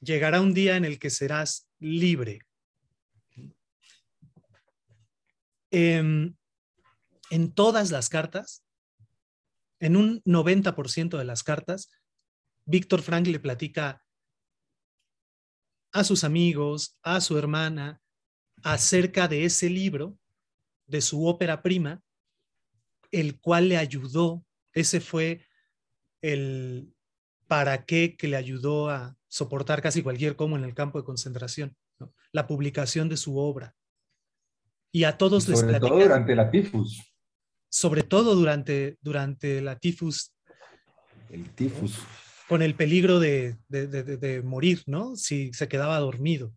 [0.00, 2.40] Llegará un día en el que serás libre.
[5.70, 6.34] Em,
[7.32, 8.62] en todas las cartas,
[9.80, 11.90] en un 90% de las cartas,
[12.66, 14.04] Víctor Frank le platica
[15.92, 18.02] a sus amigos, a su hermana,
[18.62, 20.18] acerca de ese libro
[20.86, 22.02] de su ópera prima,
[23.10, 25.46] el cual le ayudó, ese fue
[26.20, 26.94] el
[27.46, 31.74] para qué que le ayudó a soportar casi cualquier como en el campo de concentración,
[32.30, 33.74] la publicación de su obra.
[34.92, 37.11] Y a todos les Sobre todo durante la tifus.
[37.72, 40.34] Sobre todo durante, durante la tifus.
[41.30, 41.98] El tifus.
[42.48, 45.16] Con el peligro de, de morir, ¿no?
[45.16, 46.52] Si se quedaba dormido.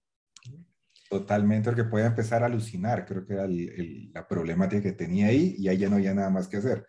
[1.10, 5.70] Totalmente, porque puede empezar a alucinar, creo que era la problemática que tenía ahí y
[5.70, 6.86] ahí ya no había nada más que hacer.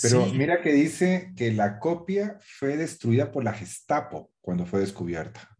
[0.00, 5.56] Pero mira que dice que la copia fue destruida por la Gestapo cuando fue descubierta.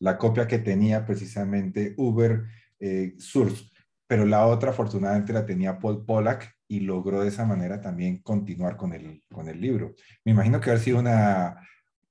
[0.00, 2.44] La copia que tenía precisamente Uber
[2.80, 3.70] eh, Source,
[4.06, 8.76] pero la otra afortunadamente la tenía Paul Pollack y logró de esa manera también continuar
[8.76, 9.94] con el, con el libro.
[10.24, 11.56] Me imagino que ha sido una,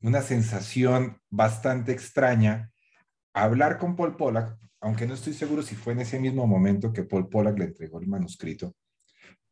[0.02, 2.72] una sensación bastante extraña
[3.34, 7.04] hablar con Paul Pollack, aunque no estoy seguro si fue en ese mismo momento que
[7.04, 8.76] Paul Pollack le entregó el manuscrito,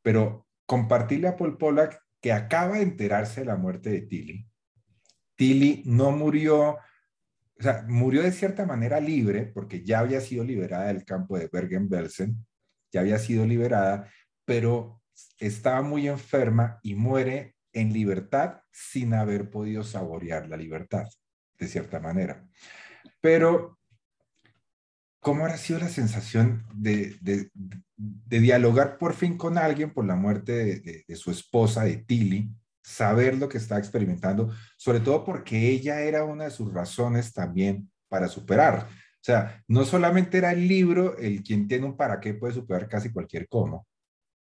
[0.01, 4.47] pero compartirle a Paul Pollack que acaba de enterarse de la muerte de Tilly.
[5.35, 6.79] Tilly no murió
[7.57, 11.47] o sea, murió de cierta manera libre, porque ya había sido liberada del campo de
[11.47, 12.45] Bergen-Belsen,
[12.91, 14.11] ya había sido liberada,
[14.45, 15.01] pero
[15.39, 21.05] estaba muy enferma y muere en libertad sin haber podido saborear la libertad,
[21.59, 22.47] de cierta manera.
[23.21, 23.77] Pero,
[25.19, 27.17] ¿cómo habrá sido la sensación de,
[28.27, 32.49] dialogar por fin con alguien por la muerte de, su esposa, de Tilly?
[32.81, 37.89] Saber lo que está experimentando, sobre todo porque ella era una de sus razones también
[38.07, 38.87] para superar.
[38.87, 42.87] O sea, no solamente era el libro el quien tiene un para qué puede superar
[42.87, 43.87] casi cualquier cómo,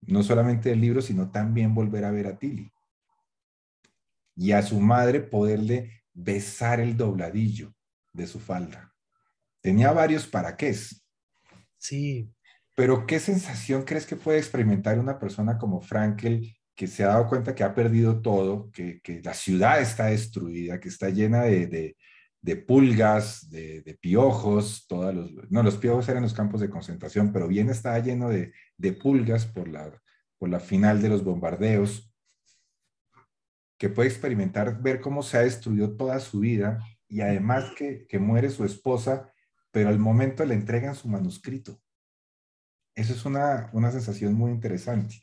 [0.07, 2.71] no solamente el libro, sino también volver a ver a Tilly
[4.35, 7.73] y a su madre poderle besar el dobladillo
[8.11, 8.93] de su falda.
[9.61, 10.75] Tenía varios para qué.
[11.77, 12.31] Sí.
[12.75, 17.27] Pero ¿qué sensación crees que puede experimentar una persona como Frankel que se ha dado
[17.27, 21.95] cuenta que ha perdido todo, que, la ciudad está destruida, que está llena de,
[22.67, 27.69] pulgas, de, piojos, todos los, no, los piojos eran los campos de concentración, pero bien
[27.69, 28.51] está lleno de,
[29.01, 29.97] pulgas por la,
[30.37, 32.13] por la final de los bombardeos,
[33.77, 38.49] que puede experimentar, ver cómo se ha destruido toda su vida y además que, muere
[38.49, 39.31] su esposa,
[39.71, 41.81] pero al momento le entregan su manuscrito.
[42.95, 45.15] Eso es una, sensación muy interesante.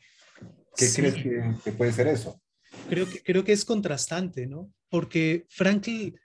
[0.75, 1.15] ¿Qué crees
[1.63, 2.41] que, puede ser eso?
[2.89, 4.73] Creo que, creo que es contrastante, ¿no?
[4.89, 6.15] Porque Franklin,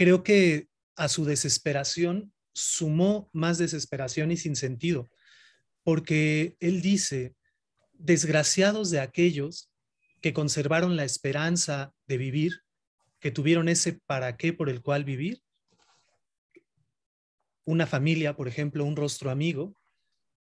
[0.00, 5.10] creo que a su desesperación sumó más desesperación y sin sentido,
[5.82, 7.34] porque él dice,
[7.92, 9.70] desgraciados de aquellos
[10.22, 12.62] que conservaron la esperanza de vivir,
[13.18, 15.42] que tuvieron ese para qué por el cual vivir.
[17.66, 19.76] Una familia, por ejemplo, un rostro amigo,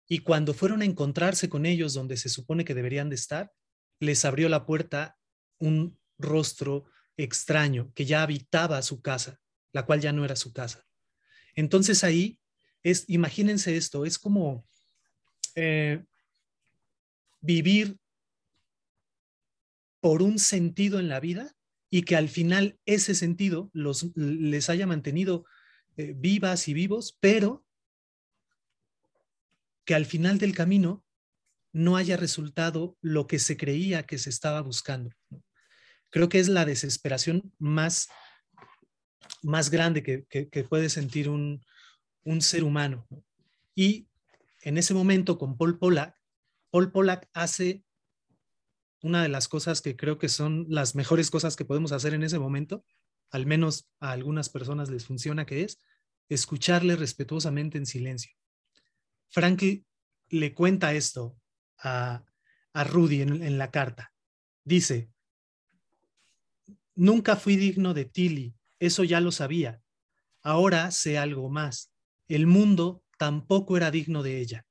[0.10, 3.54] y cuando fueron a encontrarse con ellos donde se supone que deberían de estar,
[4.02, 5.18] les abrió la puerta
[5.58, 6.84] un rostro
[7.18, 9.40] extraño que ya habitaba su casa,
[9.74, 10.86] la cual ya no era su casa.
[11.56, 12.40] Entonces ahí
[12.84, 14.66] es, imagínense esto, es como
[15.56, 16.06] eh,
[17.42, 17.98] vivir
[20.00, 21.56] por un sentido en la vida
[21.90, 25.46] y que al final ese sentido los, les haya mantenido
[25.96, 27.66] eh, vivas y vivos, pero
[29.84, 31.04] que al final del camino
[31.72, 35.12] no haya resultado lo que se creía que se estaba buscando.
[36.10, 38.10] Creo que es la desesperación más,
[39.44, 41.64] más grande que, puede sentir un,
[42.24, 43.08] un ser humano.
[43.76, 44.08] Y
[44.62, 46.16] en ese momento con Paul Pollack,
[46.72, 47.84] Paul Pollack hace
[49.02, 52.24] una de las cosas que creo que son las mejores cosas que podemos hacer en
[52.24, 52.84] ese momento,
[53.30, 55.80] al menos a algunas personas les funciona, que es
[56.30, 58.32] escucharle respetuosamente en silencio.
[59.30, 59.86] Frankie
[60.30, 61.40] le cuenta esto
[61.78, 62.24] a,
[62.74, 64.14] Rudy en, en la carta.
[64.64, 65.10] Dice,
[66.98, 69.82] nunca fui digno de Tilly, eso ya lo sabía.
[70.42, 71.94] Ahora sé algo más.
[72.28, 74.66] El mundo tampoco era digno de ella.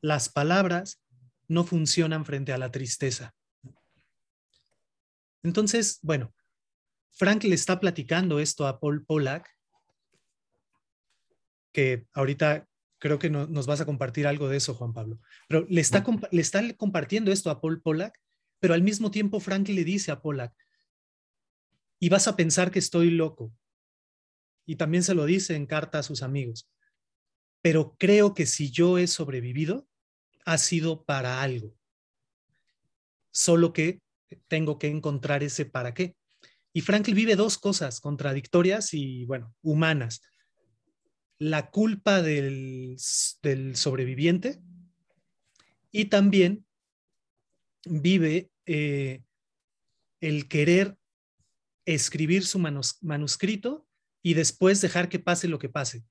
[0.00, 1.00] Las palabras
[1.46, 3.34] no funcionan frente a la tristeza.
[5.42, 6.34] Entonces, bueno,
[7.12, 9.48] Frank le está platicando esto a Paul Pollack,
[11.72, 12.66] que ahorita
[12.98, 16.40] creo que nos vas a compartir algo de eso, Juan Pablo, pero le está, le
[16.40, 18.18] está compartiendo esto a Paul Pollack,
[18.58, 20.54] pero al mismo tiempo Frank le dice a Pollack,
[22.00, 23.52] y vas a pensar que estoy loco.
[24.66, 26.68] Y también se lo dice en carta a sus amigos.
[27.60, 29.86] Pero creo que si yo he sobrevivido,
[30.46, 31.76] ha sido para algo.
[33.30, 34.00] Solo que
[34.48, 36.16] tengo que encontrar ese para qué.
[36.72, 40.22] Y Franklin vive dos cosas contradictorias y, bueno, humanas.
[41.38, 42.96] La culpa del,
[43.74, 44.60] sobreviviente
[45.90, 46.64] y también
[47.84, 49.22] vive eh,
[50.20, 50.99] el querer
[51.86, 53.86] escribir su manuscrito
[54.22, 56.04] y después dejar que pase lo que pase.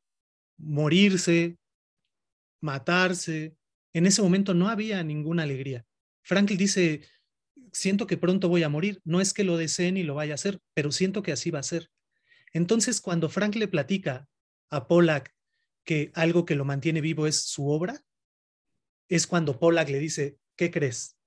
[0.58, 1.58] Morirse,
[2.62, 3.55] matarse.
[3.93, 5.86] En ese momento no había ninguna alegría.
[6.23, 7.01] Franklin dice,
[7.71, 9.01] siento que pronto voy a morir.
[9.03, 11.60] No es que lo desee ni lo vaya a hacer, pero siento que así va
[11.60, 11.89] a ser.
[12.53, 14.27] Entonces, cuando Frank le platica
[14.69, 15.34] a Pollack
[15.86, 18.04] que algo que lo mantiene vivo es su obra,
[19.08, 21.17] es cuando Pollack le dice, ¿qué crees?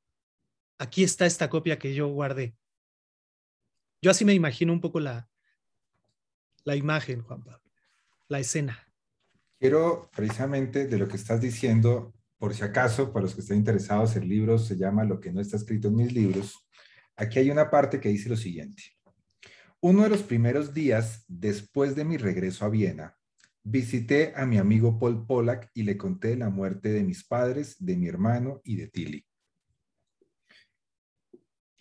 [0.78, 2.54] Aquí está esta copia que yo guardé.
[4.02, 5.30] Yo así me imagino un poco la,
[6.64, 7.72] la imagen, Juan Pablo,
[8.28, 8.86] la escena.
[9.58, 14.16] Quiero precisamente de lo que estás diciendo por si acaso, para los que estén interesados,
[14.16, 16.66] el libro se llama Lo que no está escrito en mis libros.
[17.14, 18.82] Aquí hay una parte que dice lo siguiente.
[19.80, 23.16] Uno de los primeros días después de mi regreso a Viena,
[23.62, 27.96] visité a mi amigo Paul Pollack y le conté la muerte de mis padres, de
[27.96, 29.24] mi hermano y de Tilly.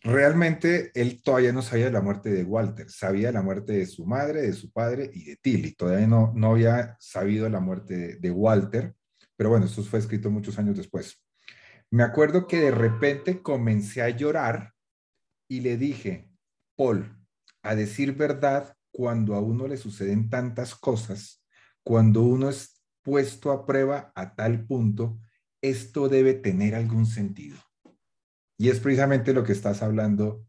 [0.02, 3.86] Realmente él todavía no sabía de la muerte de Walter, sabía de la muerte de
[3.86, 5.74] su madre, de su padre y de Tilly.
[5.74, 8.96] Todavía no, no había sabido la muerte de, de Walter,
[9.36, 11.22] pero bueno, esto fue escrito muchos años después.
[11.90, 14.74] Me acuerdo que de repente comencé a llorar
[15.48, 16.30] y le dije,
[16.76, 17.18] Paul,
[17.62, 21.44] a decir verdad, cuando a uno le suceden tantas cosas,
[21.84, 25.20] cuando uno es puesto a prueba a tal punto,
[25.62, 27.58] esto debe tener algún sentido.
[28.62, 30.46] Y es precisamente lo que estás hablando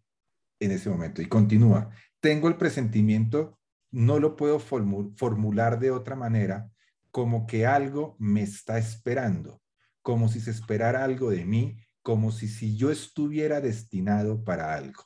[0.61, 1.23] en ese momento.
[1.23, 1.89] Y continúa,
[2.21, 3.59] tengo el presentimiento,
[3.91, 6.71] no lo puedo formular de otra manera,
[7.11, 9.63] como que algo me está esperando,
[10.03, 15.05] como si se esperara algo de mí, como si, si yo estuviera destinado para algo.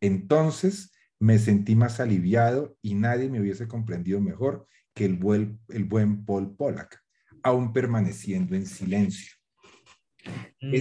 [0.00, 0.90] Entonces
[1.20, 6.24] me sentí más aliviado y nadie me hubiese comprendido mejor que el buen, el buen
[6.24, 7.04] Paul Pollack,
[7.44, 9.39] aún permaneciendo en silencio.
[10.60, 10.74] Mm.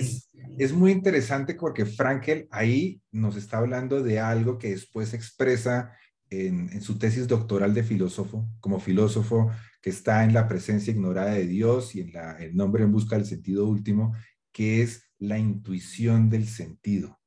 [0.57, 5.93] Es, muy interesante porque Frankel ahí nos está hablando de algo que después expresa
[6.29, 11.47] en, su tesis doctoral de filósofo, como filósofo que está en la presencia ignorada de
[11.47, 14.13] Dios y en la, el nombre en busca del sentido último,
[14.51, 17.17] que es la intuición del sentido.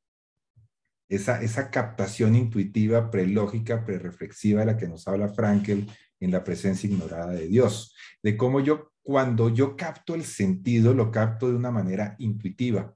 [1.09, 5.91] Esa, esa captación intuitiva, prelógica, prereflexiva de la que nos habla Frankel
[6.21, 11.11] en la presencia ignorada de Dios, de cómo yo cuando yo capto el sentido, lo
[11.11, 12.95] capto de una manera intuitiva.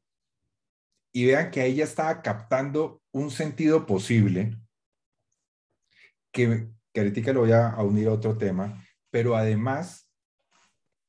[1.13, 4.57] Y vean que ella estaba captando un sentido posible,
[6.33, 10.09] que, que ahorita lo voy a, unir a otro tema, pero además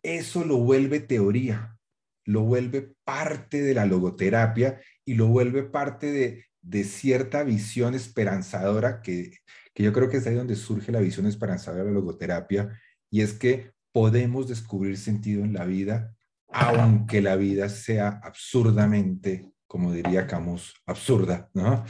[0.01, 1.77] eso lo vuelve teoría,
[2.25, 9.01] lo vuelve parte de la logoterapia y lo vuelve parte de, de cierta visión esperanzadora
[9.01, 9.31] que,
[9.73, 12.79] que yo creo que es ahí donde surge la visión esperanzadora de la logoterapia,
[13.11, 16.15] y es que podemos descubrir sentido en la vida,
[16.49, 21.83] aunque la vida sea absurdamente, como diría Camus, absurda, ¿no?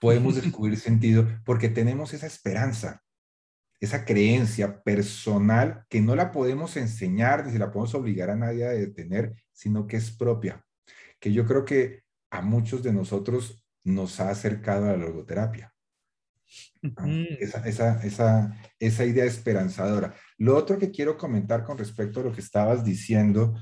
[0.00, 3.04] Podemos descubrir sentido porque tenemos esa esperanza,
[3.78, 8.66] esa creencia personal que no la podemos enseñar ni se la podemos obligar a nadie
[8.66, 10.66] a tener, sino que es propia,
[11.20, 12.02] que yo creo que
[12.32, 15.71] a muchos de nosotros nos ha acercado a la logoterapia.
[17.38, 20.14] Esa, esa, esa, esa idea esperanzadora.
[20.38, 23.54] Lo otro que quiero comentar con respecto a lo que estabas diciendo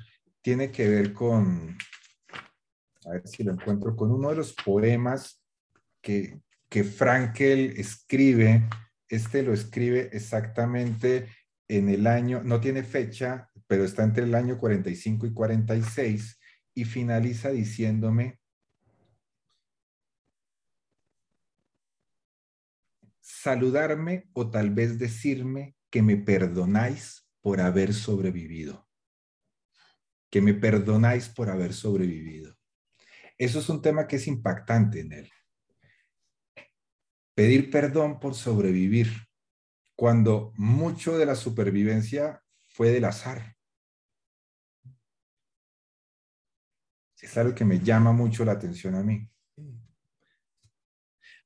[0.42, 1.76] tiene que ver con,
[3.06, 5.42] a ver si lo encuentro, con uno de los poemas
[6.00, 8.68] que, que Frankel escribe.
[9.08, 11.28] Este lo escribe exactamente
[11.68, 16.40] en el año, no tiene fecha, pero está entre el año 45 y 46
[16.74, 18.39] y finaliza diciéndome,
[23.30, 28.88] saludarme o tal vez decirme que me perdonáis por haber sobrevivido.
[30.30, 32.56] Que me perdonáis por haber sobrevivido.
[33.38, 35.32] Eso es un tema que es impactante en él.
[37.34, 39.08] Pedir perdón por sobrevivir,
[39.96, 43.56] cuando mucho de la supervivencia fue del azar.
[47.20, 49.30] Es algo que me llama mucho la atención a mí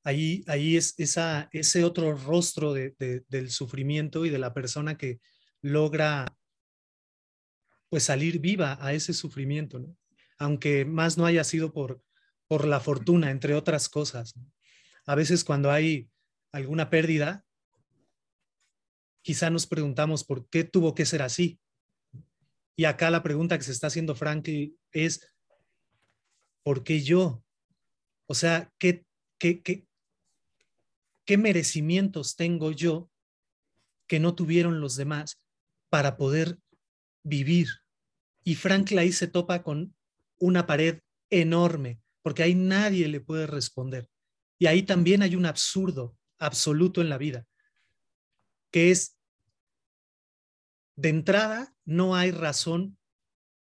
[0.05, 5.19] ahí, es esa, ese otro rostro del sufrimiento y de la persona que
[5.61, 6.25] logra
[7.89, 9.83] pues salir viva a ese sufrimiento,
[10.37, 12.01] aunque más no haya sido por,
[12.47, 14.35] por la fortuna, entre otras cosas.
[15.05, 16.09] A veces cuando hay
[16.51, 17.43] alguna pérdida,
[19.23, 21.59] quizá nos preguntamos por qué tuvo que ser así.
[22.75, 25.31] Y acá la pregunta que se está haciendo Frankie es,
[26.63, 27.43] ¿por qué yo?
[28.27, 29.05] O sea, ¿qué,
[29.39, 29.87] qué, qué,
[31.25, 33.09] ¿qué merecimientos tengo yo
[34.07, 35.41] que no tuvieron los demás
[35.89, 36.59] para poder
[37.23, 37.67] vivir?
[38.43, 39.95] Y Frank ahí se topa con
[40.37, 40.99] una pared
[41.29, 44.09] enorme, porque ahí nadie le puede responder.
[44.59, 47.45] Y ahí también hay un absurdo absoluto en la vida,
[48.71, 49.17] que es,
[50.95, 52.97] de entrada, no hay razón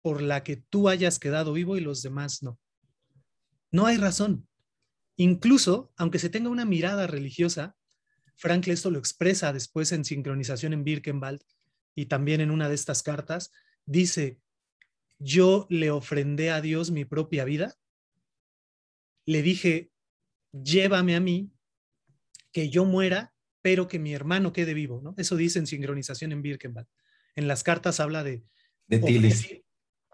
[0.03, 2.59] por la que tú hayas quedado vivo y los demás no.
[3.71, 4.49] No hay razón.
[5.17, 7.77] Incluso, aunque se tenga una mirada religiosa,
[8.37, 11.43] Frankl esto lo expresa después en sincronización en Birkenwald
[11.95, 13.53] y también en una de estas cartas,
[13.85, 14.41] dice,
[15.19, 17.75] yo le ofrendé a Dios mi propia vida,
[19.27, 19.91] le dije,
[20.53, 21.53] llévame a mí,
[22.53, 25.15] que yo muera, pero que mi hermano quede vivo, ¿no?
[25.19, 26.89] Eso dice en sincronización en Birkenwald.
[27.37, 28.43] En las cartas habla de...
[28.87, 29.65] De Tilly.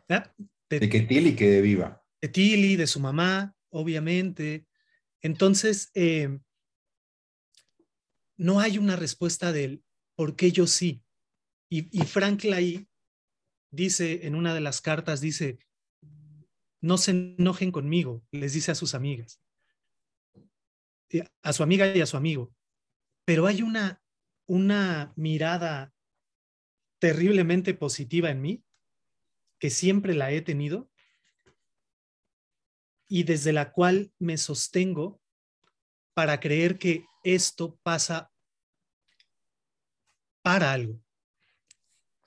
[0.09, 0.35] ¿Ah?
[0.69, 2.05] De, de, que Tilly quede viva.
[2.21, 4.66] De Tilly, de su mamá, obviamente,
[5.27, 6.39] entonces, eh,
[8.37, 9.83] no hay una respuesta del
[10.15, 11.03] por qué yo sí.
[11.69, 12.89] Y, y Frank ahí
[13.71, 15.59] dice en una de las cartas, dice,
[16.81, 19.41] no se enojen conmigo, les dice a sus amigas,
[21.43, 22.55] a su amiga y a su amigo.
[23.25, 24.01] Pero hay una,
[24.47, 25.93] una mirada
[27.01, 28.65] terriblemente positiva en mí,
[29.59, 30.89] que siempre la he tenido
[33.09, 35.21] y desde la cual me sostengo
[36.15, 38.33] para creer que esto pasa
[40.43, 41.01] para algo.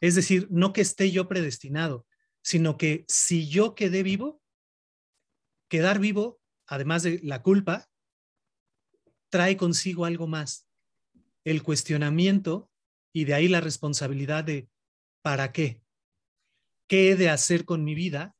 [0.02, 2.06] Es decir, no que esté yo predestinado,
[2.42, 4.42] sino que si yo quedé vivo,
[5.68, 7.90] quedar vivo, además de la culpa,
[9.30, 10.68] trae consigo algo más,
[11.44, 12.72] el cuestionamiento
[13.14, 14.70] y de ahí la responsabilidad de
[15.22, 15.82] ¿para qué?
[16.88, 18.36] ¿Qué he de hacer con mi vida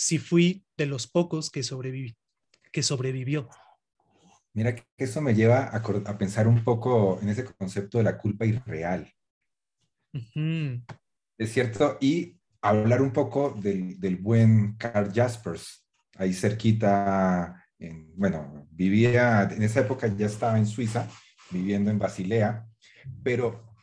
[0.00, 2.16] si fui de los pocos que sobreviví,
[2.72, 3.50] que sobrevivió?
[4.54, 8.46] Mira que eso me lleva a, pensar un poco en ese concepto de la culpa
[8.46, 9.12] irreal.
[11.36, 15.86] Es cierto, y hablar un poco del, buen Carl Jaspers,
[16.16, 17.62] ahí cerquita,
[18.16, 21.06] bueno, vivía, en esa época ya estaba en Suiza,
[21.50, 22.66] viviendo en Basilea,
[23.22, 23.74] pero,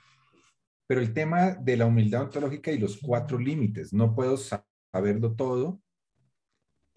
[0.88, 5.80] pero el tema de la humildad ontológica y los cuatro límites, no puedo saberlo todo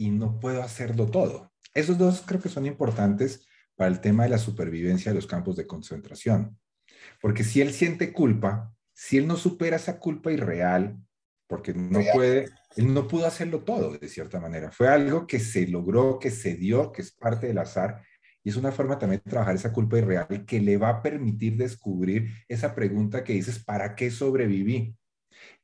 [0.00, 1.52] y no puedo hacerlo todo.
[1.74, 3.46] Esos dos creo que son importantes
[3.76, 6.58] para el tema de la supervivencia de los campos de concentración.
[7.20, 10.96] Porque si él siente culpa, si él no supera esa culpa irreal,
[11.46, 14.70] porque no puede, él no pudo hacerlo todo de cierta manera.
[14.70, 18.02] Fue algo que se logró, que se dio, que es parte del azar.
[18.42, 21.58] Y es una forma también de trabajar esa culpa irreal que le va a permitir
[21.58, 24.96] descubrir esa pregunta que dices, ¿para qué sobreviví?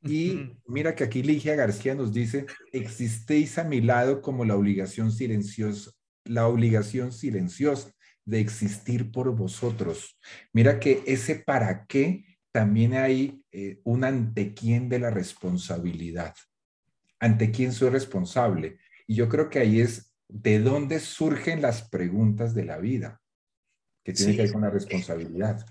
[0.07, 5.13] Y mira que aquí Ligia García nos dice, existéis a mi lado como la obligación
[5.13, 5.91] silenciosa,
[6.25, 7.93] la obligación silenciosa
[8.25, 10.19] de existir por vosotros.
[10.53, 16.35] Mira que ese para qué también hay eh, un ante quién de la responsabilidad.
[17.21, 18.79] ¿Ante quién soy responsable?
[19.07, 23.21] Y yo creo que ahí es de dónde surgen las preguntas de la vida,
[24.03, 25.65] que tiene que ver con la responsabilidad.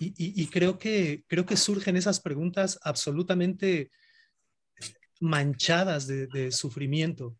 [0.00, 3.90] Y, creo, que, creo que surgen esas preguntas absolutamente
[5.20, 7.36] manchadas de, de sufrimiento,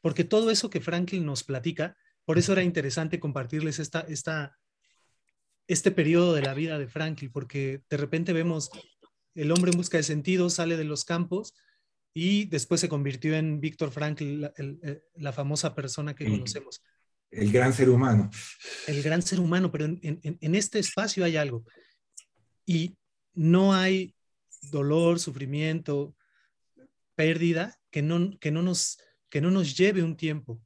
[0.00, 4.58] porque todo eso que Franklin nos platica por eso era interesante compartirles esta, esta,
[5.68, 8.68] este periodo de la vida de Franklin, porque de repente vemos
[9.34, 11.54] el hombre en busca de sentido, sale de los campos
[12.12, 14.50] y después se convirtió en Víctor Franklin,
[15.14, 16.82] la, famosa persona que conocemos.
[17.30, 18.30] El gran ser humano.
[18.86, 21.64] El gran ser humano, pero en, este espacio hay algo.
[22.64, 22.96] Y
[23.34, 24.14] no hay
[24.70, 26.16] dolor, sufrimiento,
[27.14, 28.98] pérdida que no, que no, nos,
[29.28, 30.60] que no nos lleve un tiempo.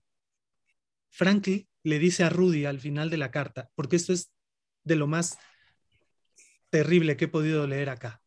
[1.08, 4.30] Franklin le dice a Rudy al final de la carta, porque esto es
[4.84, 5.38] de lo más
[6.70, 8.22] terrible que he podido leer acá.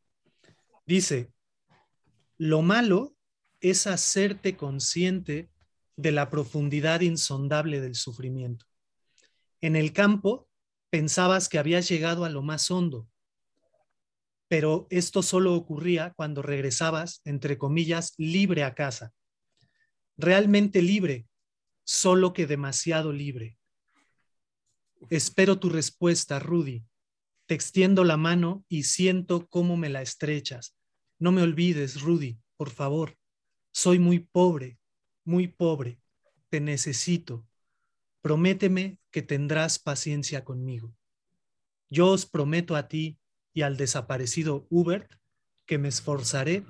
[0.85, 1.31] Dice,
[2.37, 3.15] lo malo
[3.61, 5.49] es hacerte consciente
[5.95, 8.65] de la profundidad insondable del sufrimiento.
[9.61, 10.49] En el campo
[10.89, 13.07] pensabas que habías llegado a lo más hondo,
[14.47, 19.11] pero esto solo ocurría cuando regresabas, entre comillas, libre a casa.
[20.15, 21.27] Realmente libre,
[21.83, 23.57] solo que demasiado libre.
[25.09, 26.85] Espero tu respuesta, Rudy.
[27.47, 30.75] Te extiendo la mano y siento cómo me la estrechas.
[31.17, 33.17] No me olvides, Rudy, por favor.
[33.71, 34.77] Soy muy pobre,
[35.25, 35.99] muy pobre.
[36.49, 37.45] Te necesito.
[38.21, 40.95] Prométeme que tendrás paciencia conmigo.
[41.89, 43.19] Yo os prometo a ti
[43.53, 45.11] y al desaparecido Hubert
[45.65, 46.65] que me esforzaré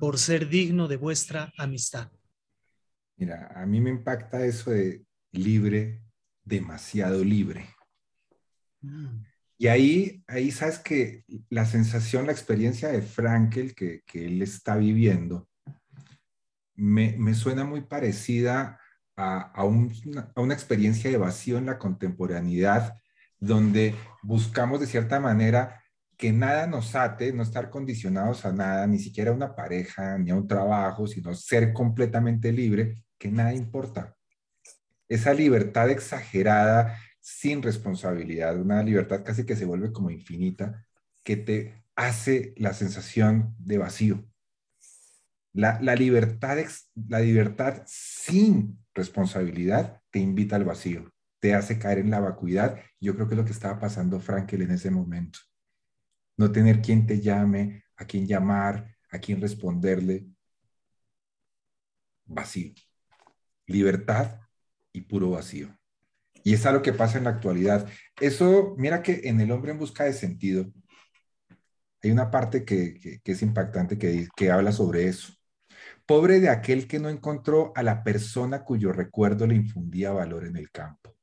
[0.00, 2.10] por ser digno de vuestra amistad.
[3.16, 6.02] Mira, a mí me impacta eso de libre,
[6.44, 7.66] demasiado libre.
[8.82, 9.24] Mm.
[9.58, 15.48] Y ahí, ahí sabes que la sensación, la experiencia de Frankel que, él está viviendo,
[16.76, 18.80] me, suena muy parecida
[19.16, 22.94] a, a, una, experiencia de vacío en la contemporaneidad,
[23.38, 25.82] donde buscamos de cierta manera
[26.16, 30.30] que nada nos ate, no estar condicionados a nada, ni siquiera a una pareja, ni
[30.30, 34.16] a un trabajo, sino ser completamente libre que nada importa.
[35.08, 40.86] Esa libertad exagerada, sin responsabilidad, una libertad casi que se vuelve como infinita,
[41.22, 44.24] que te hace la sensación de vacío.
[45.56, 46.58] La, libertad,
[47.08, 52.80] la libertad sin responsabilidad te invita al vacío, te hace caer en la vacuidad.
[53.00, 55.38] Yo creo que es lo que estaba pasando Frankel en ese momento.
[56.36, 60.26] No tener quien te llame, a quién llamar, a quién responderle.
[62.26, 62.74] Vacío
[63.66, 64.40] libertad
[64.92, 65.76] y puro vacío.
[66.44, 67.88] Y es algo que pasa en la actualidad.
[68.20, 70.66] Eso, mira que en El hombre en busca de sentido,
[72.02, 75.35] hay una parte que, es impactante que, que habla sobre eso.
[76.06, 80.56] Pobre de aquel que no encontró a la persona cuyo recuerdo le infundía valor en
[80.56, 81.16] el campo.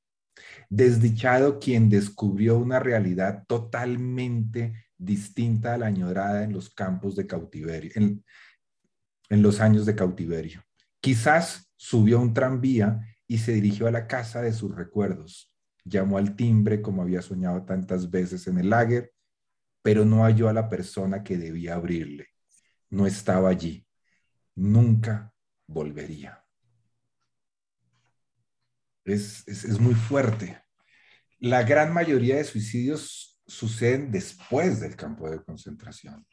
[0.70, 7.92] Desdichado quien descubrió una realidad totalmente distinta a la añorada en los campos de cautiverio,
[7.96, 8.26] en,
[9.30, 10.64] en los años de cautiverio.
[11.00, 15.54] Quizás subió a un tranvía y se dirigió a la casa de sus recuerdos.
[15.86, 19.14] Llamó al timbre como había soñado tantas veces en el lager,
[19.82, 22.28] pero no halló a la persona que debía abrirle.
[22.90, 23.83] No estaba allí.
[24.56, 25.34] Nunca
[25.68, 26.44] volvería.
[29.06, 30.62] Es, es, muy fuerte.
[31.40, 36.26] La gran mayoría de suicidios suceden después del campo de concentración.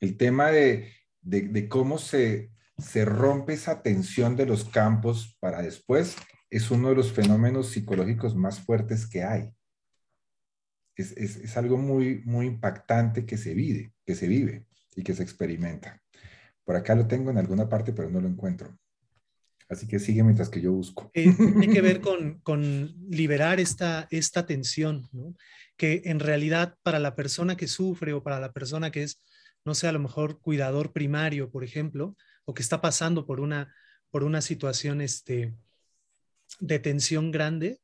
[0.00, 5.62] El tema de, de, de cómo se, se rompe esa tensión de los campos para
[5.62, 6.16] después
[6.50, 9.50] es uno de los fenómenos psicológicos más fuertes que hay.
[10.96, 15.14] Es, es, es, algo muy, muy impactante que se vive, que se vive y que
[15.14, 16.01] se experimenta.
[16.64, 18.78] Por acá lo tengo en alguna parte, pero no lo encuentro.
[19.68, 21.10] Así que sigue mientras que yo busco.
[21.14, 25.34] Eh, tiene que ver con, con liberar esta, esta tensión, ¿no?
[25.76, 29.20] que en realidad para la persona que sufre o para la persona que es,
[29.64, 33.74] no sé, a lo mejor cuidador primario, por ejemplo, o que está pasando por una,
[34.10, 35.54] por una situación este,
[36.60, 37.80] de tensión grande,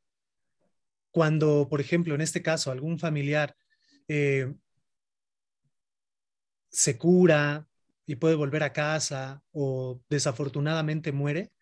[1.10, 3.56] cuando, por ejemplo, en este caso, algún familiar
[4.08, 4.54] eh,
[6.68, 7.67] se cura
[8.08, 11.52] y puede volver a casa o desafortunadamente muere,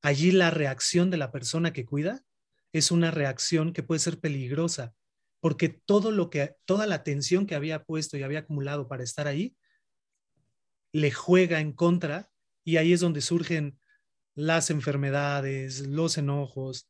[0.00, 2.24] allí la reacción de la persona que cuida
[2.72, 4.94] es una reacción que puede ser peligrosa,
[5.38, 9.26] porque todo lo que, toda la atención que había puesto y había acumulado para estar
[9.28, 9.54] ahí,
[10.92, 12.30] le juega en contra
[12.64, 13.78] y ahí es donde surgen
[14.34, 16.88] las enfermedades, los enojos,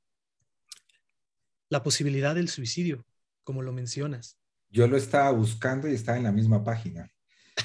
[1.71, 3.05] la posibilidad del suicidio,
[3.43, 4.39] como lo mencionas.
[4.69, 7.11] Yo lo estaba buscando y estaba en la misma página.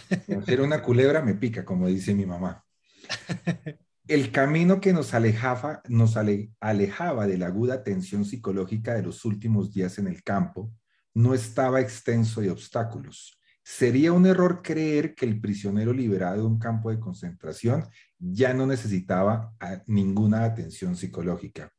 [0.47, 2.63] Era una culebra me pica, como dice mi mamá.
[4.07, 9.73] El camino que nos alejaba, nos alejaba de la aguda tensión psicológica de los últimos
[9.73, 10.71] días en el campo
[11.15, 13.39] no estaba extenso de obstáculos.
[13.63, 17.87] Sería un error creer que el prisionero liberado de un campo de concentración
[18.19, 19.55] ya no necesitaba
[19.87, 21.71] ninguna atención psicológica.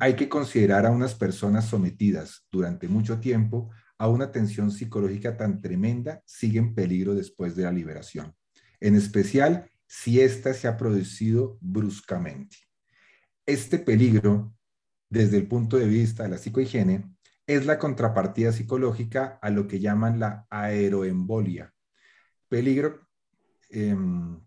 [0.00, 3.70] Hay que considerar a unas personas sometidas durante mucho tiempo
[4.02, 8.34] a una tensión psicológica tan tremenda sigue en peligro después de la liberación,
[8.80, 12.56] en especial si ésta se ha producido bruscamente.
[13.46, 14.52] Este peligro,
[15.08, 17.14] desde el punto de vista de la psicohigiene,
[17.46, 21.72] es la contrapartida psicológica a lo que llaman la aeroembolia.
[22.48, 23.06] Peligro,
[23.70, 24.40] em,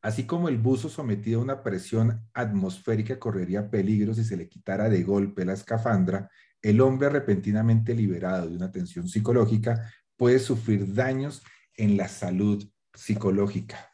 [0.00, 4.88] así como el buzo sometido a una presión atmosférica correría peligro si se le quitara
[4.88, 6.30] de golpe la escafandra,
[6.68, 11.42] el hombre repentinamente liberado de una tensión psicológica puede sufrir daños
[11.74, 13.92] en la salud psicológica.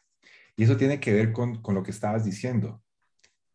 [0.55, 2.81] Y eso tiene que ver con, lo que estabas diciendo.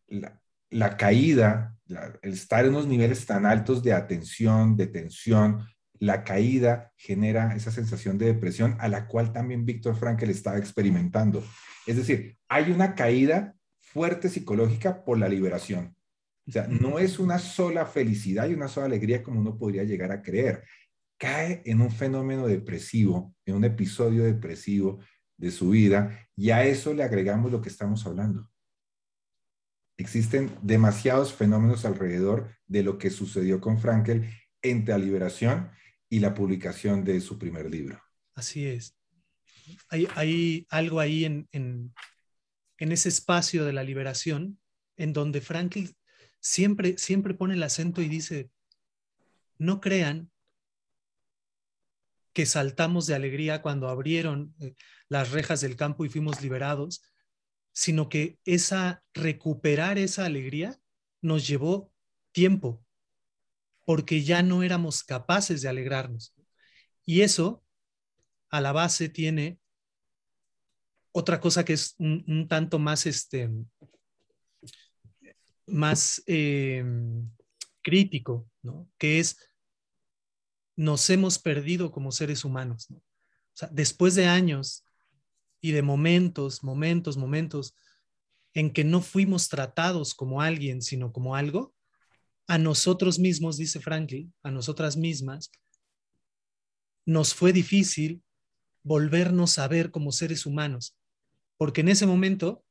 [0.09, 0.41] La,
[0.71, 1.79] la caída
[2.23, 5.67] el estar en unos niveles tan altos de atención, de tensión,
[5.99, 11.43] la caída genera esa sensación de depresión a la cual también Víctor Frankl estaba experimentando.
[11.87, 15.97] Es decir, hay una caída fuerte psicológica por la liberación.
[16.49, 20.11] O sea, no es una sola felicidad y una sola alegría como uno podría llegar
[20.11, 20.65] a creer.
[21.19, 25.01] Cae en un fenómeno depresivo, en un episodio depresivo
[25.37, 28.51] de su vida y a eso le agregamos lo que estamos hablando
[29.99, 34.31] Existen demasiados fenómenos alrededor de lo que sucedió con Frankel
[34.63, 35.73] entre la liberación
[36.09, 38.01] y la publicación de su primer libro.
[38.35, 38.97] Así es.
[39.89, 41.93] Hay, algo ahí en,
[42.79, 44.61] ese espacio de la liberación
[44.97, 45.97] en donde Frankel
[46.41, 48.51] siempre, siempre pone el acento y dice,
[49.59, 50.31] no crean
[52.33, 54.75] que saltamos de alegría cuando abrieron eh,
[55.09, 57.03] las rejas del campo y fuimos liberados,
[57.73, 60.79] sino que esa recuperar esa alegría
[61.21, 61.93] nos llevó
[62.33, 62.85] tiempo,
[63.85, 66.35] porque ya no éramos capaces de alegrarnos.
[67.05, 67.65] Y eso
[68.51, 69.59] a la base tiene
[71.13, 73.51] otra cosa que es un, tanto más este
[75.69, 76.85] más eh,
[77.83, 78.89] crítico, ¿no?
[78.99, 79.39] que es
[80.77, 82.87] nos hemos perdido como seres humanos.
[82.91, 83.01] O
[83.53, 84.85] sea, después de años
[85.61, 87.75] y de momentos, momentos, momentos
[88.55, 91.75] en que no fuimos tratados como alguien, sino como algo,
[92.47, 95.51] a nosotros mismos, dice Franklin, a nosotras mismas,
[97.05, 98.23] nos fue difícil
[98.83, 100.97] volvernos a ver como seres humanos,
[101.57, 102.65] porque en ese momento,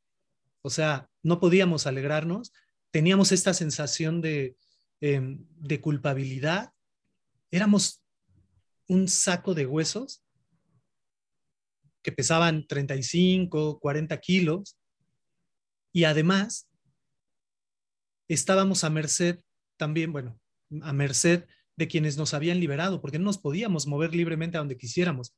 [0.61, 2.53] o sea, no podíamos alegrarnos,
[2.91, 4.55] teníamos esta sensación de,
[5.01, 6.73] em, de culpabilidad,
[7.51, 8.03] éramos
[8.87, 10.23] un saco de huesos
[12.01, 14.77] que pesaban 35, 40 kilos,
[15.91, 16.69] y además
[18.27, 19.39] estábamos a merced
[19.77, 20.39] también, bueno,
[20.81, 24.77] a merced de quienes nos habían liberado, porque no nos podíamos mover libremente a donde
[24.77, 25.35] quisiéramos.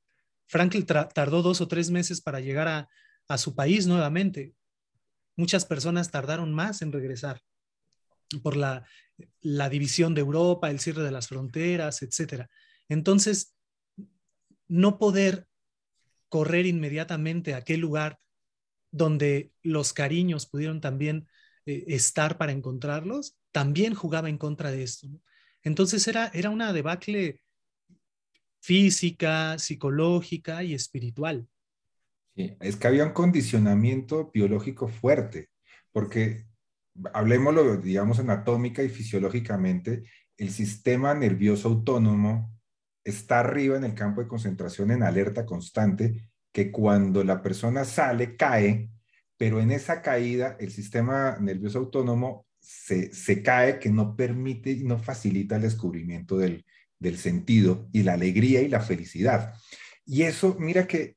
[0.47, 2.89] Franklin tardó dos o tres meses para llegar a,
[3.27, 4.53] a su país nuevamente.
[5.39, 7.41] Muchas personas tardaron más en regresar
[8.43, 8.83] por la,
[9.69, 12.49] división de Europa, el cierre de las fronteras, etc.
[12.89, 13.55] Entonces,
[14.67, 15.47] no poder
[16.27, 18.19] correr inmediatamente a aquel lugar
[18.91, 21.29] donde los cariños pudieron también
[21.65, 25.07] eh, estar para encontrarlos, también jugaba en contra de esto.
[25.63, 27.41] Entonces era, era una debacle
[28.59, 31.47] física, psicológica y espiritual.
[32.59, 35.49] Es que había un condicionamiento biológico fuerte,
[35.91, 36.45] porque
[37.13, 40.03] hablemoslo, digamos, anatómica y fisiológicamente,
[40.37, 42.53] el sistema nervioso autónomo
[43.03, 48.35] está arriba en el campo de concentración en alerta constante, que cuando la persona sale,
[48.35, 48.89] cae,
[49.37, 54.97] pero en esa caída el sistema nervioso autónomo se, cae, que no permite y no
[54.97, 56.65] facilita el descubrimiento del,
[56.99, 59.53] del sentido y la alegría y la felicidad.
[60.05, 61.15] Y eso, mira que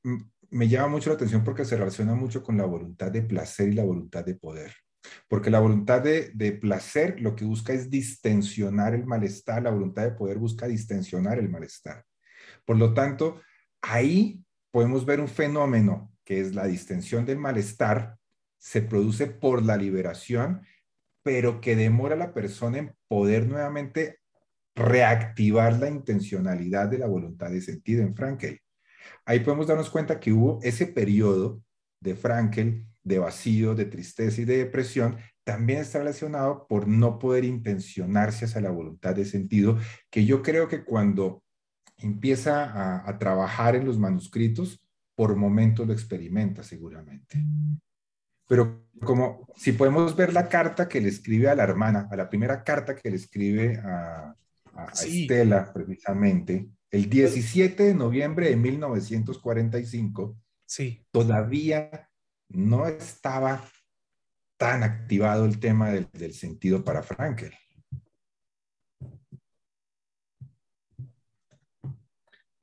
[0.53, 3.73] me llama mucho la atención porque se relaciona mucho con la voluntad de placer y
[3.73, 4.73] la voluntad de poder.
[5.27, 10.11] Porque la voluntad de, placer lo que busca es distensionar el malestar, la voluntad de
[10.11, 12.05] poder busca distensionar el malestar.
[12.65, 13.41] Por lo tanto,
[13.81, 14.41] ahí
[14.71, 18.17] podemos ver un fenómeno que es la distensión del malestar,
[18.57, 20.61] se produce por la liberación,
[21.21, 24.19] pero que demora a la persona en poder nuevamente
[24.75, 28.62] reactivar la intencionalidad de la voluntad de sentido en Frankel.
[29.25, 31.61] Ahí podemos darnos cuenta que hubo ese periodo
[31.99, 37.43] de Frankel de vacío, de tristeza y de depresión, también está relacionado por no poder
[37.43, 39.77] intencionarse hacia la voluntad de sentido,
[40.09, 41.43] que yo creo que cuando
[41.97, 44.81] empieza a, trabajar en los manuscritos,
[45.15, 47.43] por momentos lo experimenta seguramente.
[48.47, 52.29] Pero como si podemos ver la carta que le escribe a la hermana, a la
[52.29, 54.35] primera carta que le escribe a,
[54.91, 61.03] Estela precisamente, el 17 de noviembre de 1945, sí.
[61.09, 62.07] todavía
[62.49, 63.67] no estaba
[64.57, 67.51] tan activado el tema del, sentido para Frankel.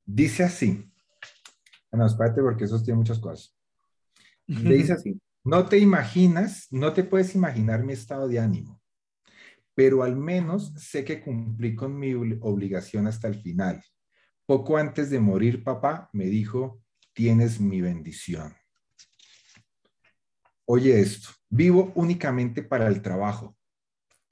[0.06, 0.88] Dice así.
[1.90, 3.58] No, espérate porque eso tiene muchas cosas.
[4.46, 8.80] Le dice así, no te imaginas, no te puedes imaginar mi estado de ánimo,
[9.74, 13.82] pero al menos sé que cumplí con mi obligación hasta el final.
[14.50, 16.82] Poco antes de morir, papá me dijo,
[17.12, 18.52] tienes mi bendición.
[20.64, 23.56] Oye esto, vivo únicamente para el trabajo.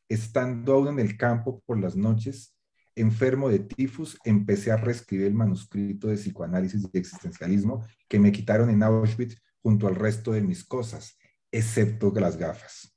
[0.08, 2.52] Estando aún en el campo por las noches,
[2.96, 8.70] enfermo de tifus, empecé a reescribir el manuscrito de psicoanálisis y existencialismo que me quitaron
[8.70, 11.16] en Auschwitz junto al resto de mis cosas,
[11.52, 12.92] excepto las gafas.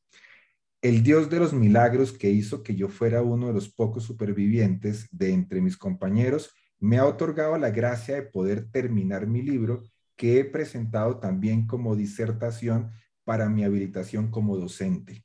[0.82, 5.08] El Dios de los milagros que hizo que yo fuera uno de los pocos supervivientes
[5.12, 9.84] de entre mis compañeros, me ha otorgado la gracia de poder terminar mi libro
[10.18, 12.92] que he presentado también como disertación
[13.24, 15.24] para mi habilitación como docente.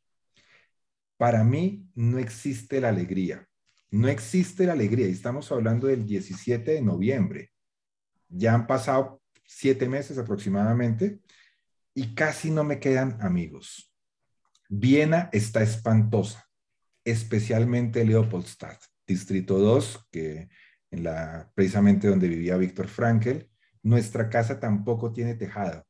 [1.17, 3.49] Para mí no existe la alegría.
[3.91, 5.09] No existe la alegría.
[5.09, 7.53] Y estamos hablando del 17 de noviembre.
[8.29, 11.21] Ya han pasado siete meses aproximadamente
[11.95, 13.91] y casi no me quedan amigos.
[14.69, 16.51] Viena está espantosa,
[17.05, 20.49] especialmente Leopoldstadt, Distrito 2, que
[21.55, 23.51] precisamente donde vivía Víctor Frankel.
[23.83, 25.87] Nuestra casa tampoco tiene tejado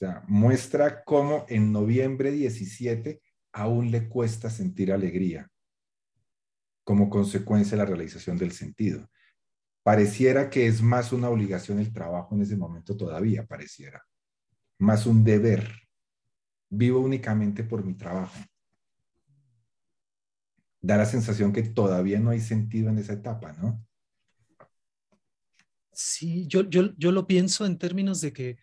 [0.00, 3.20] sea, muestra cómo en noviembre 17
[3.52, 5.50] aún le cuesta sentir alegría
[6.84, 9.08] como consecuencia de la realización del sentido.
[9.82, 14.02] Pareciera que es más una obligación el trabajo en ese momento todavía, pareciera.
[14.78, 15.70] Más un deber.
[16.70, 18.38] Vivo únicamente por mi trabajo.
[20.80, 23.86] Da la sensación que todavía no hay sentido en esa etapa, ¿no?
[25.92, 28.58] Sí, yo, yo, yo lo pienso en términos de que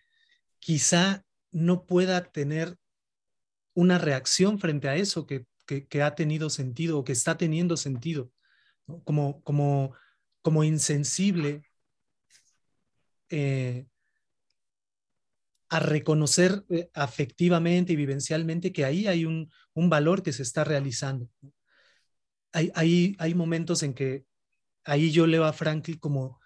[0.58, 2.76] quizá no pueda tener
[3.74, 5.46] una reacción frente a eso que,
[6.02, 8.32] ha tenido sentido o que está teniendo sentido,
[9.04, 9.94] como, como,
[10.42, 11.62] como insensible
[13.28, 13.86] eh,
[15.68, 21.28] a reconocer eh, afectivamente y vivencialmente que ahí hay un, valor que se está realizando.
[22.52, 24.24] Hay, hay, momentos en que
[24.84, 26.40] ahí yo leo a Franklin como,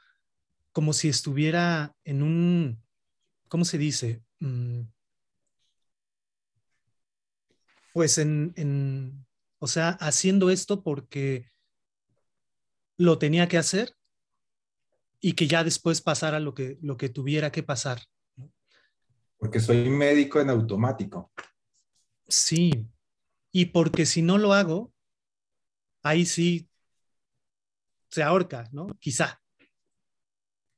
[0.73, 2.83] como si estuviera en un,
[3.49, 4.23] ¿cómo se dice?
[4.41, 4.83] Mm.
[7.93, 9.27] pues en,
[9.59, 11.49] o sea, haciendo esto porque
[12.97, 13.95] lo tenía que hacer
[15.21, 18.01] y que ya después pasara lo que, lo que tuviera que pasar.
[19.39, 21.33] Porque soy médico en automático.
[22.27, 22.89] Sí,
[23.53, 24.93] y porque si no lo hago,
[26.03, 26.69] ahí sí
[28.09, 28.89] se ahorca, ¿no?
[28.99, 29.41] Quizá.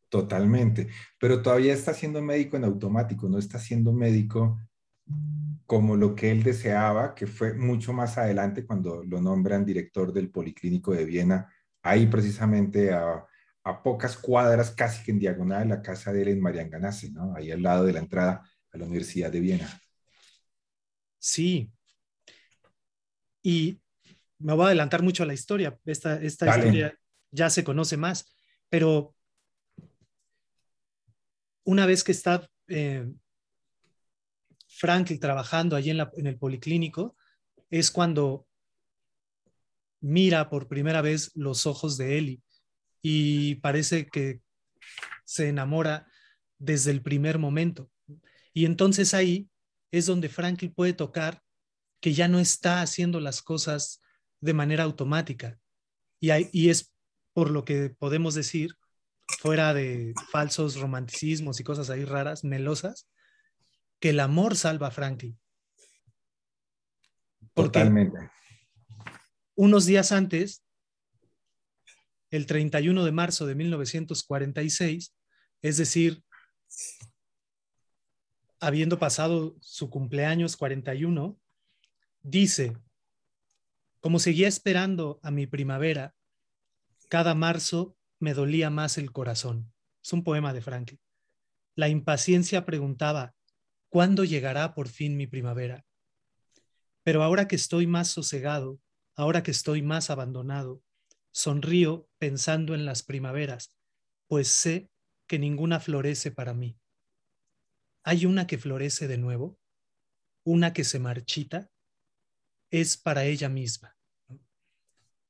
[0.09, 4.61] Totalmente, pero todavía está siendo médico en automático, no está siendo médico
[5.67, 10.31] como lo que él deseaba, que fue mucho más adelante cuando lo nombran director del
[10.31, 11.53] Policlínico de Viena,
[11.83, 13.27] ahí precisamente a,
[13.83, 17.35] pocas cuadras, casi que en diagonal, de la casa de él en Marianganase, ¿no?
[17.35, 19.81] Ahí al lado de la entrada a la Universidad de Viena.
[21.19, 21.73] Sí.
[23.43, 23.81] Y
[24.39, 25.79] me voy a adelantar mucho a la historia.
[25.85, 26.99] Esta, esta historia
[27.31, 28.35] ya se conoce más,
[28.69, 29.15] pero
[31.65, 33.07] una vez que está eh,
[34.69, 37.17] Franklin trabajando allí en, en el policlínico,
[37.71, 38.47] es cuando
[40.01, 42.43] mira por primera vez los ojos de Eli
[43.01, 44.41] y parece que
[45.25, 46.07] se enamora
[46.59, 47.91] desde el primer momento.
[48.53, 49.49] Y entonces ahí
[49.91, 51.43] es donde Franklin puede tocar
[52.01, 54.03] que ya no está haciendo las cosas
[54.45, 55.59] de manera automática.
[56.21, 56.95] Y, y es
[57.33, 58.77] por lo que podemos decir,
[59.39, 63.09] fuera de falsos romanticismos y cosas ahí raras, melosas,
[64.01, 65.39] que el amor salva a Franklin.
[67.55, 68.31] Totalmente.
[69.55, 70.63] Unos días antes,
[72.31, 75.15] el 31 de marzo de 1946,
[75.63, 76.23] es decir,
[78.61, 81.39] habiendo pasado su cumpleaños 41,
[82.23, 82.77] dice,
[84.05, 86.15] como seguía esperando a mi primavera,
[87.09, 89.73] cada marzo me dolía más el corazón.
[90.03, 91.01] Es un poema de Franklin.
[91.75, 93.35] La impaciencia preguntaba,
[93.89, 95.87] ¿Cuándo llegará por fin mi primavera?
[97.03, 98.79] Pero ahora que estoy más sosegado,
[99.17, 100.83] ahora que estoy más abandonado,
[101.31, 103.73] sonrío pensando en las primaveras,
[104.27, 104.91] pues sé
[105.27, 106.79] que ninguna florece para mí.
[108.03, 109.59] ¿Hay una que florece de nuevo?
[110.45, 111.71] ¿Una que se marchita?
[112.71, 113.94] Es para ella misma.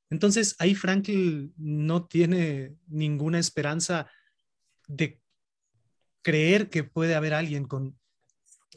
[0.09, 4.09] Entonces, ahí Franklin no tiene ninguna esperanza
[4.87, 5.19] de
[6.21, 7.97] creer que puede haber alguien con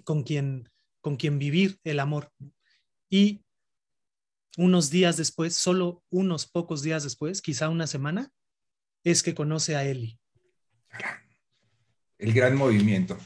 [0.09, 0.71] con quien,
[1.03, 2.33] con quien vivir el amor.
[3.11, 3.45] Y
[4.57, 8.33] unos días después, solo unos pocos días después, quizá una semana,
[9.05, 10.19] es que conoce a Eli.
[12.17, 13.19] El gran movimiento.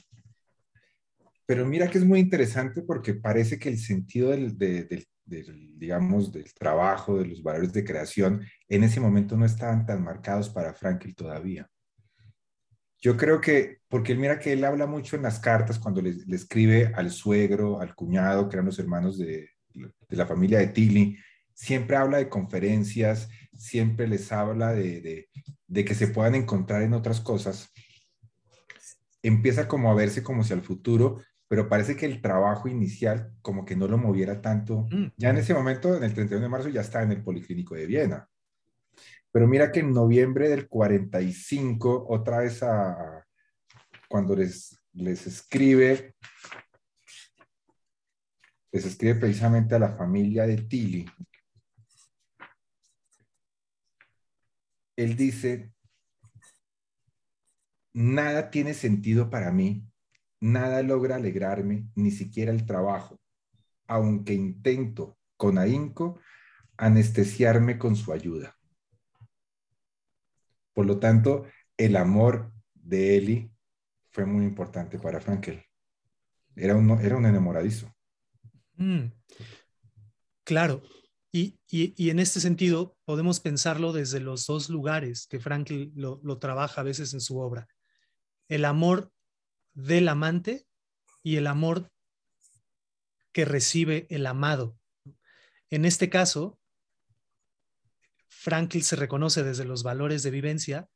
[1.46, 7.18] Pero mira que es muy interesante porque parece que el sentido del, digamos, del trabajo,
[7.18, 11.68] de los valores de creación, en ese momento no estaban tan marcados para Franklin todavía.
[13.02, 16.14] Yo creo que, porque él mira que él habla mucho en las cartas cuando le,
[16.32, 19.50] escribe al suegro, al cuñado, que eran los hermanos de,
[20.08, 21.18] la familia de Tilly,
[21.52, 25.28] siempre habla de conferencias, siempre les habla de,
[25.74, 27.72] que se puedan encontrar en otras cosas.
[29.20, 31.20] Empieza como a verse como si al futuro,
[31.52, 34.88] pero parece que el trabajo inicial como que no lo moviera tanto.
[34.90, 35.08] Mm.
[35.18, 37.84] Ya en ese momento, en el 31 de marzo, ya está en el Policlínico de
[37.84, 38.26] Viena.
[39.30, 43.26] Pero mira que en noviembre del 45, otra vez a,
[44.08, 46.14] cuando les, les escribe,
[48.70, 51.04] les escribe precisamente a la familia de Tilly.
[54.96, 55.70] Él dice,
[57.92, 59.91] nada tiene sentido para mí,
[60.42, 63.20] nada logra alegrarme, ni siquiera el trabajo,
[63.86, 66.20] aunque intento con ahínco
[66.76, 68.58] anestesiarme con su ayuda.
[70.72, 73.52] Por lo tanto, el amor de Eli
[74.10, 75.62] fue muy importante para Frankel.
[76.56, 77.94] Era un, era un enamoradizo.
[78.76, 79.12] Mm.
[80.44, 80.82] claro.
[81.34, 81.56] Y,
[82.10, 86.84] en este sentido, podemos pensarlo desde los dos lugares que Frankel lo, lo trabaja a
[86.84, 87.68] veces en su obra.
[88.48, 89.11] El amor
[89.74, 90.66] del amante
[91.22, 91.90] y el amor
[93.32, 94.76] que recibe el amado.
[95.70, 96.58] En este caso,
[98.28, 100.88] Franklin se reconoce desde los valores de vivencia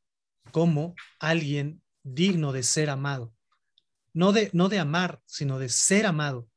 [0.51, 3.33] como alguien digno de ser amado.
[4.13, 6.49] No de, no de amar, sino de ser amado.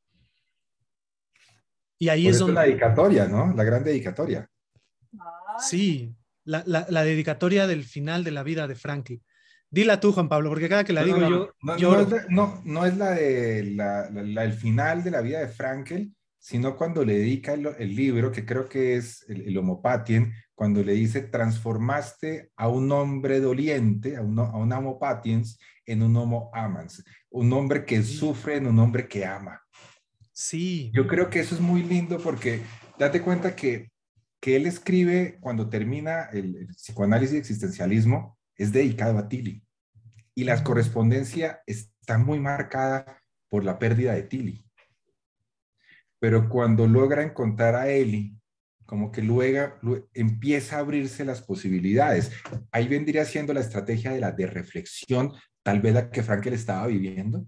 [1.97, 2.53] Y ahí es donde...
[2.53, 3.53] La dedicatoria, ¿no?
[3.53, 4.49] La gran dedicatoria.
[5.59, 6.15] Sí,
[6.45, 9.23] la, dedicatoria del final de la vida de Franklin.
[9.71, 11.53] Dila tú, Juan Pablo, porque cada que la digo yo...
[12.29, 17.05] No, no, es la de la, el final de la vida de Frankel, sino cuando
[17.05, 22.51] le dedica el, libro, que creo que es el, el Homopatien, cuando le dice, transformaste
[22.55, 27.83] a un hombre doliente, a, a un homo patiens, en un homo amans, un hombre
[27.83, 29.61] que sufre en un hombre que ama.
[30.31, 30.91] Sí.
[30.93, 32.61] Yo creo que eso es muy lindo porque
[32.97, 33.91] date cuenta que,
[34.39, 39.63] que él escribe cuando termina el, psicoanálisis y existencialismo, es dedicado a Tilly.
[40.35, 44.63] Y la correspondencia está muy marcada por la pérdida de Tilly.
[46.19, 48.35] Pero cuando logra encontrar a Eli,
[48.85, 52.31] como que luego, empieza a abrirse las posibilidades.
[52.71, 55.31] Ahí vendría siendo la estrategia de la de reflexión,
[55.63, 57.45] tal vez la que Frankel estaba viviendo,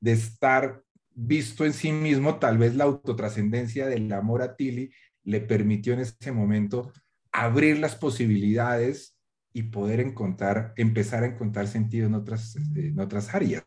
[0.00, 4.92] de estar visto en sí mismo, tal vez la autotrascendencia del amor a Tilly
[5.24, 6.92] le permitió en ese momento
[7.32, 9.17] abrir las posibilidades
[9.58, 13.64] y poder encontrar, empezar a encontrar sentido en otras, en otras áreas.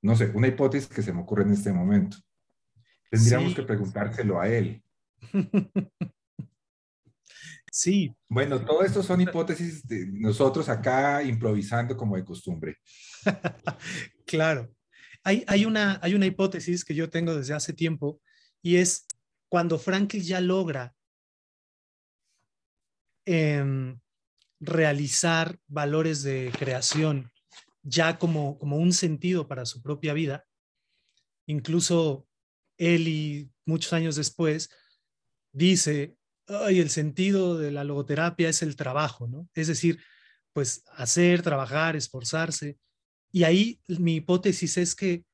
[0.00, 2.16] No sé, una hipótesis que se me ocurre en este momento.
[3.10, 4.82] Tendríamos que preguntárselo a él.
[7.72, 8.12] Sí.
[8.28, 12.78] Bueno, todo esto son hipótesis de nosotros acá improvisando como de costumbre.
[14.26, 14.74] claro.
[15.22, 18.20] Hay, hay, una, hay una hipótesis que yo tengo desde hace tiempo
[18.60, 19.06] y es
[19.48, 20.92] cuando Franklin ya logra
[23.24, 24.00] em,
[24.60, 27.30] realizar valores de creación
[27.82, 30.46] ya como, como un sentido para su propia vida,
[31.46, 32.28] incluso
[32.76, 34.70] él y muchos años después
[35.52, 36.16] dice,
[36.52, 39.48] Ay, el sentido de la logoterapia es el trabajo, ¿no?
[39.54, 40.00] Es decir,
[40.52, 42.76] pues hacer, trabajar, esforzarse.
[43.30, 45.24] Y ahí mi hipótesis es que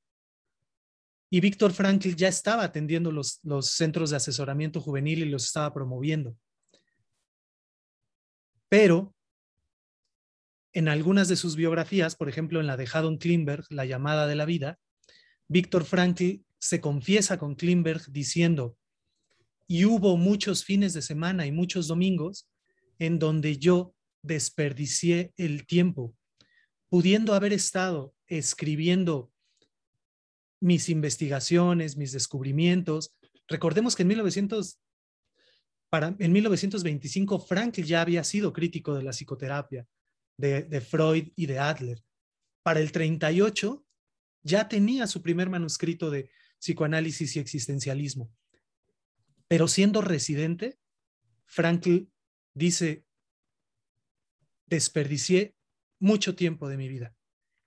[1.30, 5.74] Y Víctor Frankl ya estaba atendiendo los, los centros de asesoramiento juvenil y los estaba
[5.74, 6.34] promoviendo.
[8.70, 9.14] Pero
[10.72, 14.34] en algunas de sus biografías, por ejemplo en la de Haddon Klimberg, La llamada de
[14.34, 14.78] la vida,
[15.46, 18.78] Víctor Frankl se confiesa con Klimberg diciendo,
[19.66, 22.48] y hubo muchos fines de semana y muchos domingos
[22.98, 26.14] en donde yo desperdicié el tiempo,
[26.88, 29.32] pudiendo haber estado escribiendo
[30.60, 33.14] mis investigaciones, mis descubrimientos.
[33.48, 34.80] Recordemos que en 1900
[35.90, 39.86] en 1925 Frankl ya había sido crítico de la psicoterapia,
[40.36, 42.02] de, Freud y de Adler.
[42.62, 43.84] Para el 38
[44.42, 48.30] ya tenía su primer manuscrito de psicoanálisis y existencialismo.
[49.48, 50.78] Pero siendo residente,
[51.46, 52.08] Frankl
[52.54, 53.06] dice,
[54.68, 55.54] desperdicié
[56.00, 57.14] mucho tiempo de mi vida.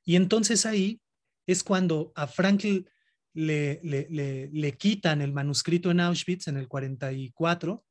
[0.04, 1.02] Y entonces ahí
[1.46, 2.86] es cuando a Frankl
[3.34, 7.86] le, le, le, quitan el manuscrito en Auschwitz en el 44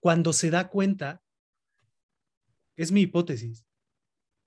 [0.00, 1.22] cuando se da cuenta,
[2.76, 3.66] es mi hipótesis,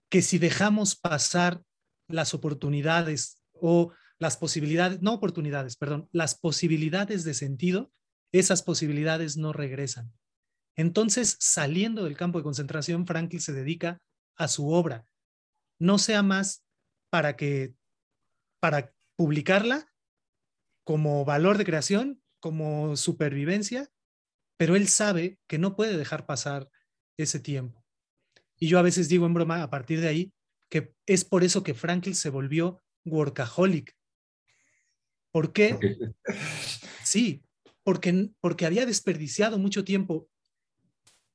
[0.10, 1.64] que si dejamos pasar
[2.08, 7.92] las oportunidades o las posibilidades, no oportunidades, perdón, las posibilidades de sentido,
[8.32, 10.12] esas posibilidades no regresan.
[10.76, 14.02] Entonces, saliendo del campo de concentración, Franklin se dedica
[14.36, 15.06] a su obra.
[15.80, 16.64] No sea más
[17.10, 17.76] para que,
[18.60, 19.92] para publicarla
[20.84, 23.90] como valor de creación, como supervivencia,
[24.58, 26.70] pero él sabe que no puede dejar pasar
[27.18, 27.84] ese tiempo.
[28.58, 30.34] Y yo a veces digo en broma, a partir de ahí,
[30.70, 33.96] que es por eso que Franklin se volvió workaholic.
[35.32, 35.78] ¿Por qué?
[37.04, 37.44] Sí,
[37.84, 40.30] porque, porque había desperdiciado mucho tiempo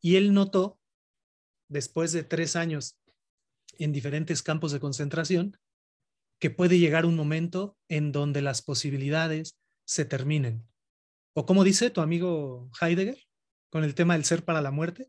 [0.00, 0.78] y él notó,
[1.68, 2.98] después de tres años
[3.78, 5.56] en diferentes campos de concentración,
[6.40, 10.66] que puede llegar un momento en donde las posibilidades se terminen.
[11.34, 13.18] ¿O como dice tu amigo Heidegger
[13.70, 15.08] con el tema del ser para la muerte?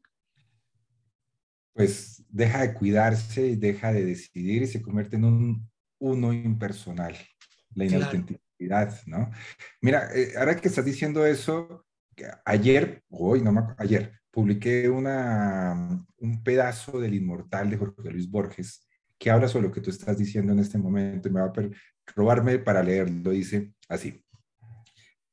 [1.74, 5.70] Pues deja de cuidarse y deja de decidir y se convierte en un
[6.00, 7.16] uno impersonal,
[7.76, 9.32] la inautenticidad, ¿no?
[9.82, 11.86] Mira, eh, ahora que estás diciendo eso,
[12.46, 18.88] ayer, hoy no me ayer, publiqué una, un pedazo del Inmortal de Jorge Luis Borges
[19.18, 21.70] que habla sobre lo que tú estás diciendo en este momento y me va a
[22.16, 23.32] robarme para leerlo.
[23.32, 24.24] Dice así,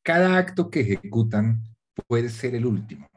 [0.02, 1.62] cada acto que ejecutan
[2.06, 3.08] puede ser el último.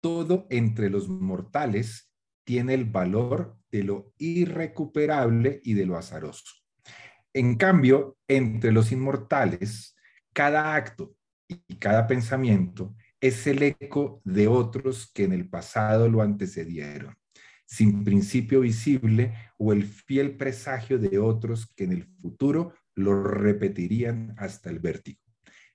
[0.00, 2.10] Todo entre los mortales
[2.44, 6.44] tiene el valor de lo irrecuperable y de lo azaroso.
[7.32, 9.96] En cambio, entre los inmortales,
[10.32, 11.16] cada acto
[11.48, 17.16] y cada pensamiento es el eco de otros que en el pasado lo antecedieron,
[17.64, 24.34] sin principio visible o el fiel presagio de otros que en el futuro lo repetirían
[24.36, 25.20] hasta el vértigo.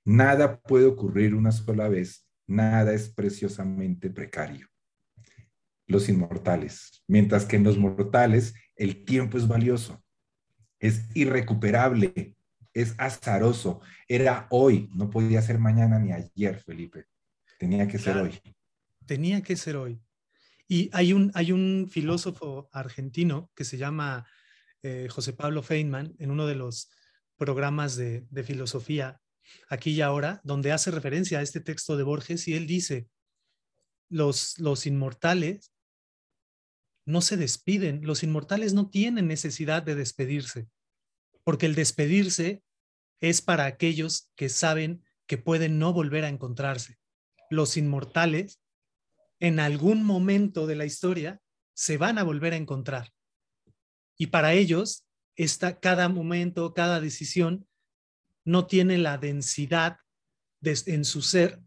[0.06, 4.68] Nada puede ocurrir una sola vez, nada es preciosamente precario.
[5.88, 10.04] Los inmortales, mientras que en los mortales el tiempo es valioso,
[10.80, 12.36] es irrecuperable,
[12.82, 13.82] es azaroso.
[14.08, 17.06] Era hoy, no podía ser mañana ni ayer, Felipe.
[17.58, 18.40] Tenía que ser hoy.
[19.06, 20.02] Tenía que ser hoy.
[20.68, 24.28] Y hay un, hay un filósofo argentino que se llama
[24.84, 26.90] eh, José Pablo Feynman en uno de los
[27.36, 29.20] programas de, de filosofía
[29.68, 33.10] aquí y ahora, donde hace referencia a este texto de Borges y él dice,
[34.10, 35.72] los, los inmortales
[37.06, 38.02] no se despiden.
[38.04, 40.70] Los inmortales no tienen necesidad de despedirse,
[41.44, 42.64] porque el despedirse
[43.22, 46.98] es para aquellos que saben que pueden no volver a encontrarse.
[47.50, 48.60] Los inmortales,
[49.40, 51.42] en algún momento de la historia,
[51.74, 53.14] se van a volver a encontrar.
[54.18, 55.06] Y para ellos,
[55.82, 57.68] cada momento, cada decisión
[58.44, 59.98] no tiene la densidad
[60.62, 61.62] en su ser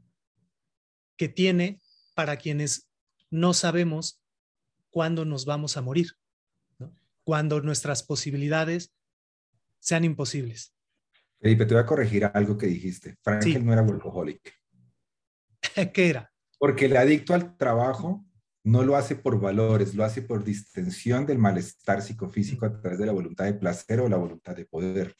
[1.17, 1.81] que tiene
[2.15, 2.91] para quienes
[3.31, 4.21] no sabemos
[4.91, 6.19] cuándo nos vamos a morir,
[7.25, 8.93] cuando nuestras posibilidades
[9.79, 10.75] sean imposibles.
[11.43, 13.17] Felipe, te voy a corregir algo que dijiste.
[13.21, 14.55] Frankel no era workaholic.
[15.93, 16.33] ¿Qué era?
[16.57, 18.25] Porque el adicto al trabajo
[18.63, 23.07] no lo hace por valores, lo hace por distensión del malestar psicofísico a través de
[23.07, 25.17] la voluntad de placer o la voluntad de poder.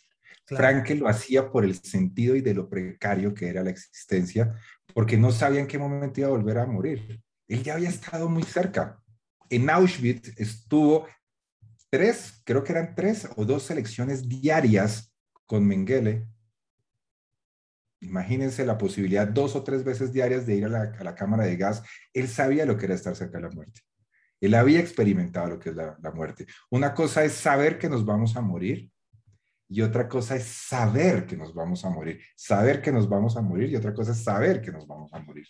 [0.47, 4.55] Frankel lo hacía por el sentido y de lo precario que era la existencia,
[4.95, 7.21] porque no sabía en qué momento iba a volver a morir.
[7.49, 9.03] Él ya había estado muy cerca.
[9.51, 11.09] En Auschwitz estuvo
[11.91, 15.12] tres, creo que eran tres o dos selecciones diarias
[15.53, 16.27] con Mengele.
[18.01, 21.83] Imagínense la posibilidad dos o tres veces diarias de ir a la, cámara de gas.
[22.15, 23.83] Él sabía lo que era estar cerca de la muerte.
[24.41, 26.47] Él había experimentado lo que es la muerte.
[26.71, 28.91] Una cosa es saber que nos vamos a morir
[29.69, 32.23] y otra cosa es saber que nos vamos a morir.
[32.35, 35.19] Saber que nos vamos a morir y otra cosa es saber que nos vamos a
[35.19, 35.47] morir.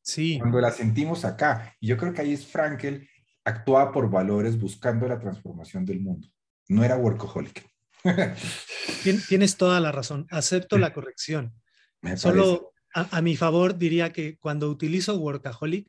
[0.00, 0.38] Sí.
[0.38, 3.10] Cuando la sentimos acá, y yo creo que ahí es Frankel,
[3.44, 6.28] actuaba por valores buscando la transformación del mundo.
[6.66, 7.68] No era workaholic.
[9.28, 10.26] Tienes toda la razón.
[10.30, 11.54] Acepto la corrección.
[12.16, 15.88] Solo a, mi favor diría que cuando utilizo workaholic,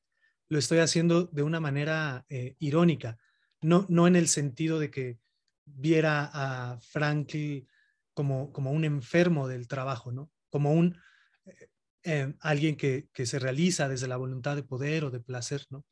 [0.49, 3.17] lo estoy haciendo de una manera eh, irónica,
[3.61, 5.19] no, no en el sentido de que
[5.65, 7.67] viera a Franklin
[8.13, 10.31] como, como un enfermo del trabajo, ¿no?
[10.49, 10.97] Como un
[11.45, 11.69] eh,
[12.03, 15.85] eh, alguien que, se realiza desde la voluntad de poder o de placer, ¿no?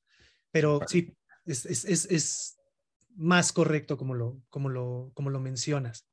[0.51, 1.15] Pero sí,
[1.45, 2.57] es,
[3.18, 6.07] más correcto como lo, como lo, como lo mencionas.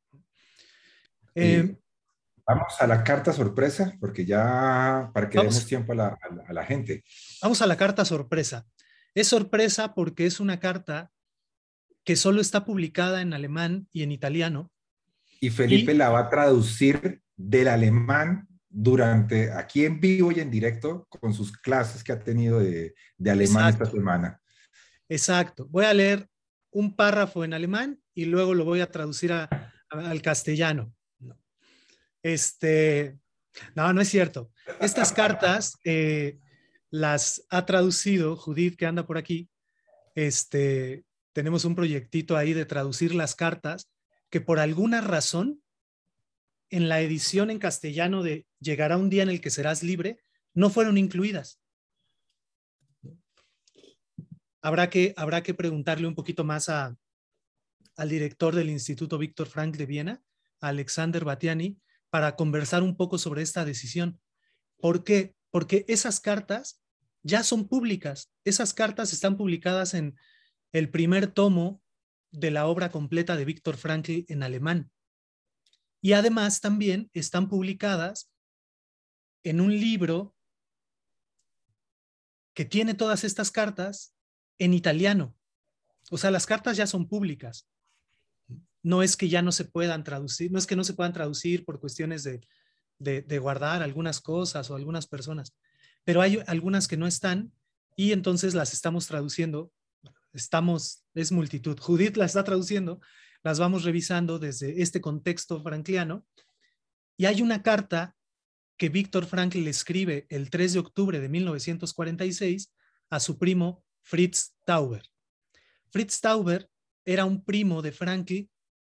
[1.34, 1.76] Eh,
[2.46, 6.64] vamos a la carta sorpresa, porque ya, para que demos tiempo a la, a la
[6.64, 7.05] gente.
[7.42, 8.66] Vamos a la carta sorpresa.
[9.14, 11.11] Es sorpresa porque es una carta
[12.05, 14.70] que solo está publicada en alemán y en italiano.
[15.40, 21.07] Y Felipe la va a traducir del alemán durante, aquí en vivo y en directo,
[21.09, 22.94] con sus clases que ha tenido de,
[23.26, 24.40] alemán esta semana.
[25.09, 25.66] Exacto.
[25.68, 26.28] Voy a leer
[26.74, 30.92] un párrafo en alemán y luego lo voy a traducir al castellano.
[32.22, 33.18] Este,
[33.74, 34.50] no, no es cierto.
[34.80, 36.38] Estas cartas eh,
[36.90, 39.48] las ha traducido Judith, que anda por aquí,
[40.14, 43.90] este, tenemos un proyectito ahí de traducir las cartas
[44.28, 45.62] que por alguna razón
[46.70, 50.18] en la edición en castellano de Llegará un día en el que serás libre
[50.54, 51.60] no fueron incluidas.
[54.64, 56.96] Habrá que, habrá que preguntarle un poquito más a,
[57.96, 60.22] al director del Instituto Víctor Frank de Viena,
[60.58, 64.18] Alexander Batiani, para conversar un poco sobre esta decisión.
[64.78, 65.36] ¿Por qué?
[65.50, 66.80] Porque esas cartas
[67.22, 68.32] ya son públicas.
[68.42, 70.16] Esas cartas están publicadas en
[70.72, 71.82] el primer tomo
[72.30, 74.90] de la obra completa de Víctor Frankl en alemán.
[76.00, 78.32] Y además también están publicadas
[79.42, 80.34] en un libro
[82.54, 84.13] que tiene todas estas cartas
[84.59, 85.36] en italiano.
[86.10, 87.68] O sea, las cartas ya son públicas.
[88.82, 91.64] No es que ya no se puedan traducir, no es que no se puedan traducir
[91.64, 92.40] por cuestiones de,
[92.98, 95.55] de guardar algunas cosas o algunas personas,
[96.05, 97.52] pero hay algunas que no están
[97.97, 99.72] y entonces las estamos traduciendo
[100.35, 101.78] estamos, es multitud.
[101.78, 103.01] Judith la está traduciendo,
[103.43, 106.26] las vamos revisando desde este contexto frankliano.
[107.16, 108.16] Y hay una carta
[108.76, 112.72] que Víctor Frankl le escribe el 3 de octubre de 1946
[113.10, 115.02] a su primo Fritz Tauber.
[115.90, 116.70] Fritz Tauber
[117.05, 118.48] era un primo de Frankl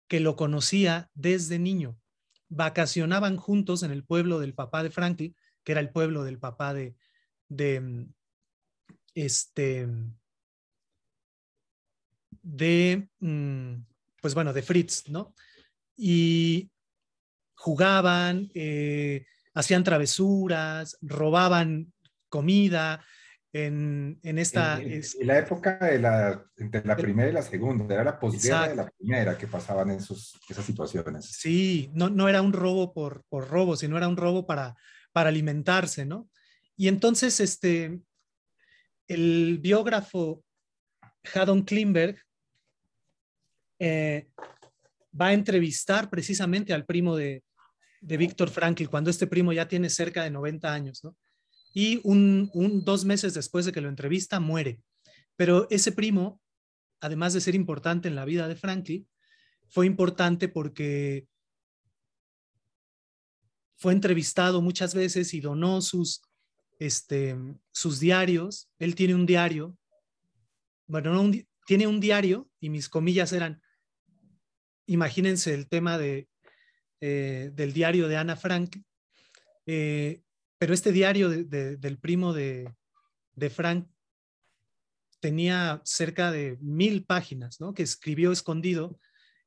[0.08, 1.98] que lo conocía desde niño.
[2.48, 5.28] Vacacionaban juntos en el pueblo del papá de Frankl,
[5.62, 6.94] que era el pueblo del papá de,
[7.48, 8.06] de
[9.14, 9.88] este,
[12.42, 13.74] de, mm,
[14.20, 15.34] pues bueno, de Fritz, ¿no?
[15.96, 16.70] Y
[17.54, 21.92] jugaban, eh, hacían travesuras, robaban
[22.28, 23.04] comida.
[23.56, 24.82] En, esta...
[24.82, 28.74] En, la época de la, entre la primera y la segunda, era la posguerra de
[28.74, 31.24] la primera que pasaban esos, esas situaciones.
[31.26, 34.74] Sí, no, no era un robo por, por robo, sino era un robo para,
[35.12, 36.28] para alimentarse, ¿no?
[36.76, 38.00] Y entonces, este,
[39.06, 40.42] el biógrafo
[41.32, 42.18] Haddon Klimberg
[43.78, 44.26] eh,
[45.18, 47.44] va a entrevistar precisamente al primo de,
[48.00, 51.14] de Víctor Frankl, cuando este primo ya tiene cerca de 90 años, ¿no?
[51.74, 52.50] Y un,
[52.84, 54.80] dos meses después de que lo entrevista, muere.
[55.36, 56.40] Pero ese primo,
[57.00, 59.06] además de ser importante en la vida de Franklin,
[59.68, 61.26] fue importante porque
[63.76, 66.22] fue entrevistado muchas veces y donó sus,
[66.78, 67.36] este,
[67.72, 68.70] sus diarios.
[68.78, 69.76] Él tiene un diario,
[70.86, 71.30] bueno, no
[71.66, 73.60] tiene un diario y mis comillas eran,
[74.86, 76.28] imagínense el tema de,
[77.00, 78.76] eh, del diario de Ana Frank,
[79.66, 80.23] eh,
[80.64, 82.74] pero este diario del primo de,
[83.50, 83.86] Frank
[85.20, 87.74] tenía cerca de mil páginas, ¿no?
[87.74, 88.98] Que escribió escondido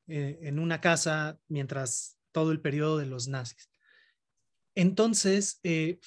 [0.06, 3.72] eh, en una casa mientras todo el periodo de los nazis.
[4.76, 6.00] Entonces, eh,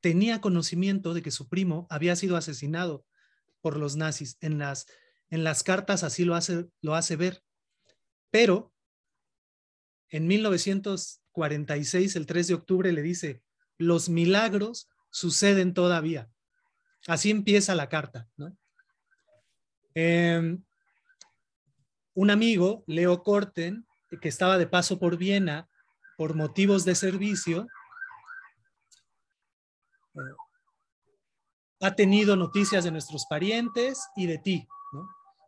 [0.00, 3.04] tenía conocimiento de que su primo había sido asesinado
[3.60, 4.36] por los nazis.
[4.40, 4.86] En las,
[5.30, 7.42] en las cartas así lo hace, lo hace ver.
[8.30, 8.72] Pero
[10.10, 10.28] en
[11.36, 13.42] 1946, el 3 de octubre, le dice,
[13.78, 16.30] los milagros suceden todavía.
[17.06, 18.28] Así empieza la carta.
[19.94, 20.62] Em,
[22.14, 23.86] un amigo, Leo Corten,
[24.20, 25.68] que estaba de paso por Viena,
[26.16, 27.66] por motivos de servicio,
[31.80, 34.66] ha tenido noticias de nuestros parientes y de ti.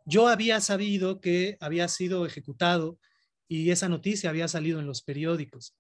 [0.05, 2.99] Yo había sabido que había sido ejecutado
[3.49, 5.75] y esa noticia había salido en los periódicos.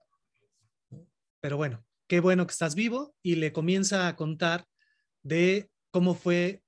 [1.40, 4.66] Pero bueno, qué bueno que estás vivo y le comienza a contar
[5.22, 6.62] de cómo fue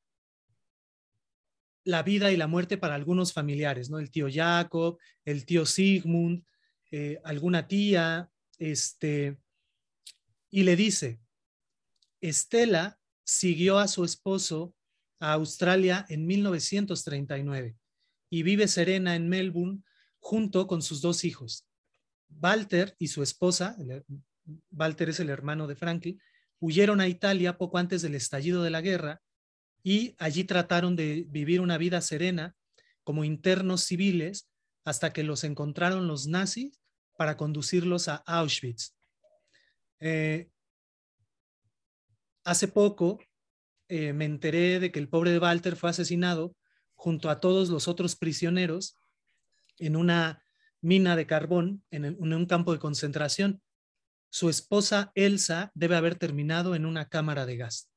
[1.84, 3.98] la vida y la muerte para algunos familiares, ¿no?
[3.98, 6.44] El tío Jacob, el tío Sigmund,
[6.90, 9.38] eh, alguna tía, este,
[10.50, 11.20] y le dice,
[12.20, 14.74] Estela siguió a su esposo
[15.18, 17.76] a Australia en 1939
[18.28, 19.82] y vive serena en Melbourne
[20.20, 21.66] junto con sus dos hijos.
[22.28, 23.76] Walter y su esposa,
[24.70, 26.20] Walter es el hermano de Franklin,
[26.60, 29.20] huyeron a Italia poco antes del estallido de la guerra
[29.82, 32.54] y allí trataron de vivir una vida serena
[33.02, 34.48] como internos civiles
[34.84, 36.78] hasta que los encontraron los nazis
[37.16, 38.94] para conducirlos a Auschwitz.
[40.00, 40.50] Eh,
[42.44, 43.18] hace poco
[43.88, 46.54] eh, me enteré de que el pobre Walter fue asesinado
[46.94, 48.96] junto a todos los otros prisioneros
[49.80, 50.42] en una
[50.80, 53.60] mina de carbón en, un campo de concentración.
[54.30, 57.90] Su esposa Elsa debe haber terminado en una cámara de gas.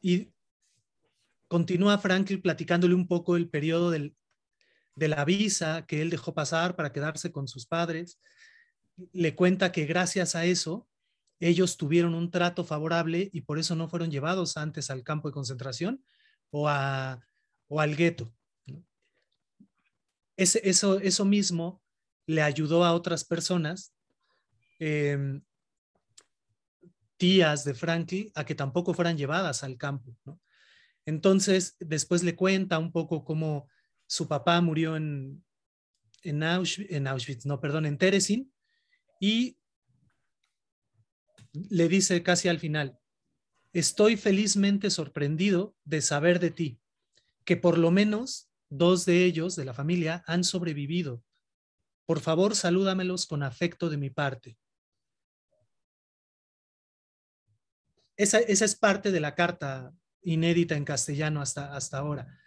[0.00, 0.32] Y
[1.48, 4.16] continúa Franklin platicándole un poco el periodo del,
[4.96, 8.20] de la visa que él dejó pasar para quedarse con sus padres.
[9.12, 10.88] Le cuenta que gracias a eso
[11.40, 15.34] ellos tuvieron un trato favorable y por eso no fueron llevados antes al campo de
[15.34, 16.04] concentración
[16.50, 18.32] o al gueto.
[20.36, 21.82] Eso, eso mismo
[22.26, 23.94] le ayudó a otras personas,
[24.78, 25.42] em,
[27.16, 30.16] tías de Frankie, a que tampoco fueran llevadas al campo.
[31.06, 33.68] Entonces, después le cuenta un poco cómo
[34.06, 35.44] su papá murió en,
[36.22, 38.52] en, Auschwitz, no, perdón, en Teresin,
[39.20, 39.58] y
[41.52, 42.98] le dice casi al final,
[43.72, 46.80] estoy felizmente sorprendido de saber de ti,
[47.44, 51.22] que por lo menos dos de ellos de la familia han sobrevivido.
[52.06, 54.58] Por favor, salúdamelos con afecto de mi parte.
[58.16, 59.92] Esa, esa es parte de la carta
[60.22, 62.38] inédita en castellano hasta, hasta ahora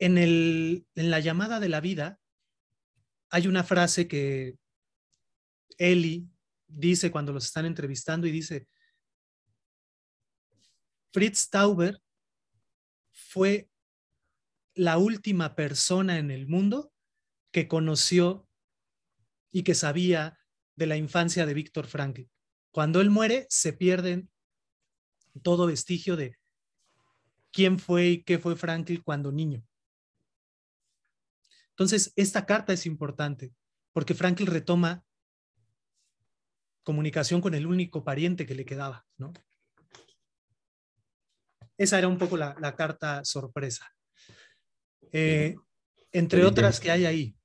[0.00, 2.18] en, el, en la llamada de la vida
[3.28, 4.58] hay una frase que
[5.78, 6.28] Eli
[6.66, 8.66] dice cuando los están entrevistando y dice,
[11.12, 12.02] Fritz Tauber
[13.12, 13.68] fue
[14.74, 16.92] la última persona en el mundo
[17.52, 18.48] que conoció
[19.50, 20.38] y que sabía
[20.76, 22.22] de la infancia de Víctor Frankl.
[22.70, 24.28] Cuando él muere, se pierde
[25.42, 26.38] todo vestigio de
[27.52, 29.64] quién fue y qué fue Frankl cuando niño.
[31.70, 33.52] Entonces, esta carta es importante
[33.92, 35.04] porque Franklin retoma
[36.82, 39.32] comunicación con el único pariente que le quedaba, ¿no?
[41.76, 43.90] Esa era un poco la, carta sorpresa.
[45.12, 45.56] Eh,
[46.12, 47.36] entre otras que hay ahí.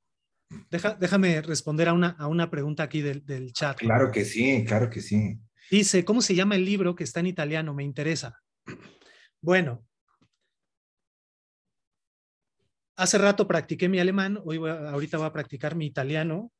[0.99, 3.77] déjame responder a una, a una pregunta aquí del, del chat.
[3.77, 5.39] Claro que sí, claro que sí.
[5.69, 7.73] Dice, ¿cómo se llama el libro que está en italiano?
[7.73, 8.41] Me interesa.
[9.41, 9.85] Bueno,
[12.97, 16.53] Hace rato practiqué mi alemán, hoy ahorita voy a practicar mi italiano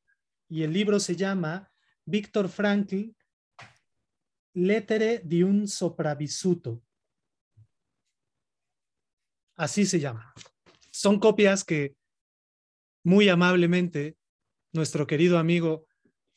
[0.50, 1.72] y el libro se llama
[2.06, 3.16] Víctor Frankl,
[4.54, 6.84] Lettere di un sopravvissuto.
[9.58, 10.34] Así se llama.
[10.96, 11.94] Son copias que
[13.04, 14.18] muy amablemente
[14.72, 15.86] nuestro querido amigo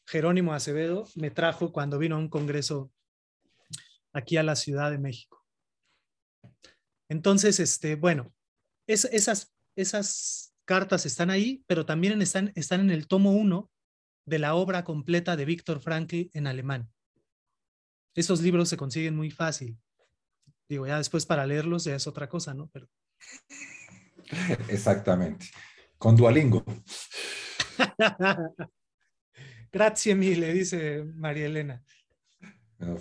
[0.04, 2.90] Jerónimo Acevedo me trajo cuando vino a un congreso
[4.12, 5.46] aquí a la Ciudad de México.
[7.08, 8.34] Entonces, este, bueno,
[8.88, 13.70] esas, esas cartas están ahí, pero también están, están en el tomo 1
[14.26, 16.92] de la obra completa de Víctor Frankl en alemán.
[18.16, 19.78] Esos libros se consiguen muy fácil.
[20.68, 22.68] Digo, ya después para leerlos ya es otra cosa, ¿no?
[22.72, 22.88] Pero...
[24.68, 25.46] Exactamente.
[25.98, 26.64] Con Duolingo.
[29.72, 31.82] Gracias mille, dice María Elena.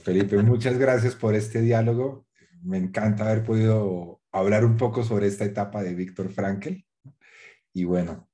[0.04, 2.26] Felipe, muchas gracias por este diálogo.
[2.64, 6.84] Me encanta haber podido hablar un poco sobre esta etapa de Víctor Frankl.
[7.74, 8.28] Y bueno,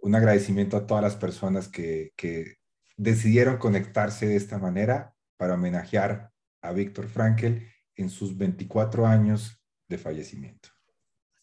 [0.00, 2.58] un agradecimiento a todas las personas que, que
[2.96, 6.30] decidieron conectarse de esta manera para homenajear
[6.62, 7.58] a Víctor Frankl
[7.96, 10.77] en sus 24 años de fallecimiento.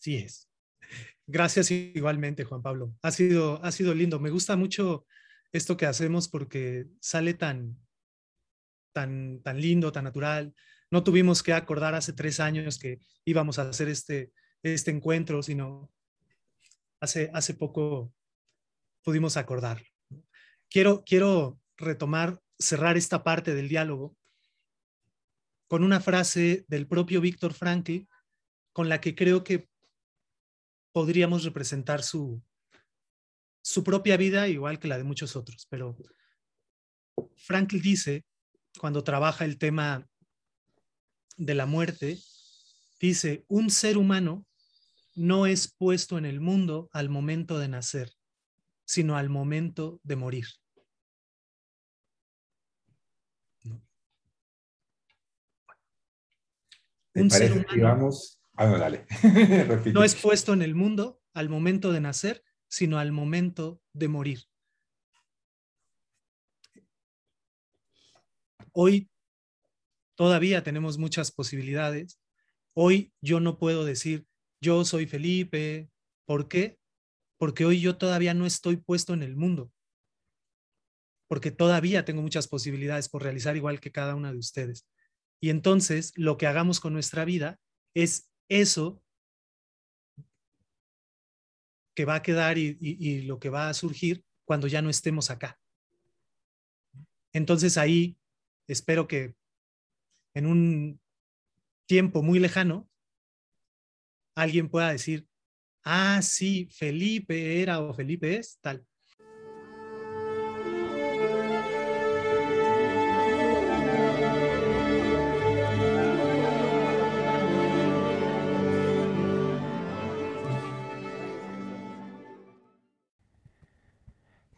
[0.05, 0.47] Así es.
[1.25, 2.93] Gracias igualmente, Juan Pablo.
[3.01, 4.19] Ha sido, ha sido lindo.
[4.19, 5.07] Me gusta mucho
[5.51, 7.75] esto que hacemos porque sale tan,
[8.93, 10.53] tan, tan lindo, tan natural.
[10.91, 15.91] No tuvimos que acordar hace tres años que íbamos a hacer este, este encuentro, sino
[16.99, 18.13] hace, hace poco
[19.03, 19.81] pudimos acordar.
[20.69, 24.15] Quiero, quiero retomar, cerrar esta parte del diálogo
[25.67, 28.05] con una frase del propio Víctor Frankl
[28.71, 29.67] con la que creo que
[30.95, 32.41] podríamos representar su,
[33.61, 35.67] su propia vida igual que la de muchos otros.
[35.69, 35.97] Pero
[37.35, 38.23] Frankl dice,
[38.79, 40.07] cuando trabaja el tema
[41.35, 42.17] de la muerte,
[42.97, 44.45] dice, un ser humano
[45.15, 48.13] no es puesto en el mundo al momento de nacer,
[48.85, 50.47] sino al momento de morir.
[57.13, 58.11] Un ser humano
[58.57, 63.81] ah, no, no es puesto en el mundo al momento de nacer, sino al momento
[63.93, 64.39] de morir.
[68.71, 69.09] Hoy
[70.15, 72.19] todavía tenemos muchas posibilidades.
[72.73, 74.27] Hoy yo no puedo decir,
[74.61, 75.89] yo soy Felipe.
[76.25, 76.79] ¿Por qué?
[77.37, 79.71] porque hoy yo todavía no estoy puesto en el mundo,
[81.27, 84.87] porque todavía tengo muchas posibilidades por realizar igual que cada una de ustedes.
[85.41, 87.59] Y entonces lo que hagamos con nuestra vida
[87.93, 89.01] es eso
[91.95, 95.59] que va a quedar y, lo que va a surgir cuando ya no estemos acá.
[97.31, 98.17] Entonces ahí
[98.67, 99.35] espero que
[100.33, 101.01] en un
[101.85, 102.89] tiempo muy lejano
[104.35, 105.27] alguien pueda decir,
[105.83, 108.85] ah, sí, Felipe era o Felipe es tal.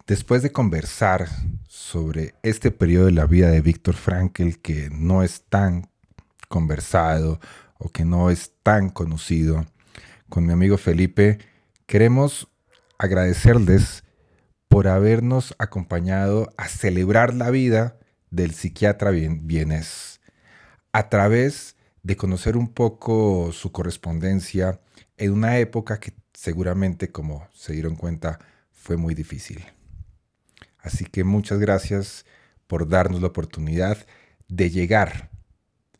[0.07, 1.27] Después de conversar
[1.67, 5.89] sobre este periodo de la vida de Víctor Frankl que no es tan
[6.47, 7.41] conversado
[7.77, 9.65] o que no es tan conocido,
[10.29, 11.39] con mi amigo Felipe,
[11.87, 12.47] queremos
[12.97, 14.05] agradecerles
[14.69, 17.99] por habernos acompañado a celebrar la vida
[18.31, 20.21] del psiquiatra Bienes
[20.93, 24.79] a través de conocer un poco su correspondencia
[25.17, 28.39] en una época que seguramente, como se dieron cuenta,
[28.71, 29.65] fue muy difícil.
[30.87, 32.25] Así que muchas gracias
[32.65, 34.07] por darnos la oportunidad
[34.47, 35.29] de llegar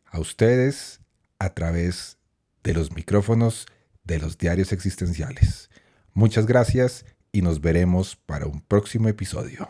[0.06, 1.00] a ustedes
[1.38, 2.16] a través
[2.64, 3.66] de los micrófonos
[4.04, 5.68] de los diarios existenciales.
[6.14, 9.68] Muchas gracias y nos veremos para un próximo episodio.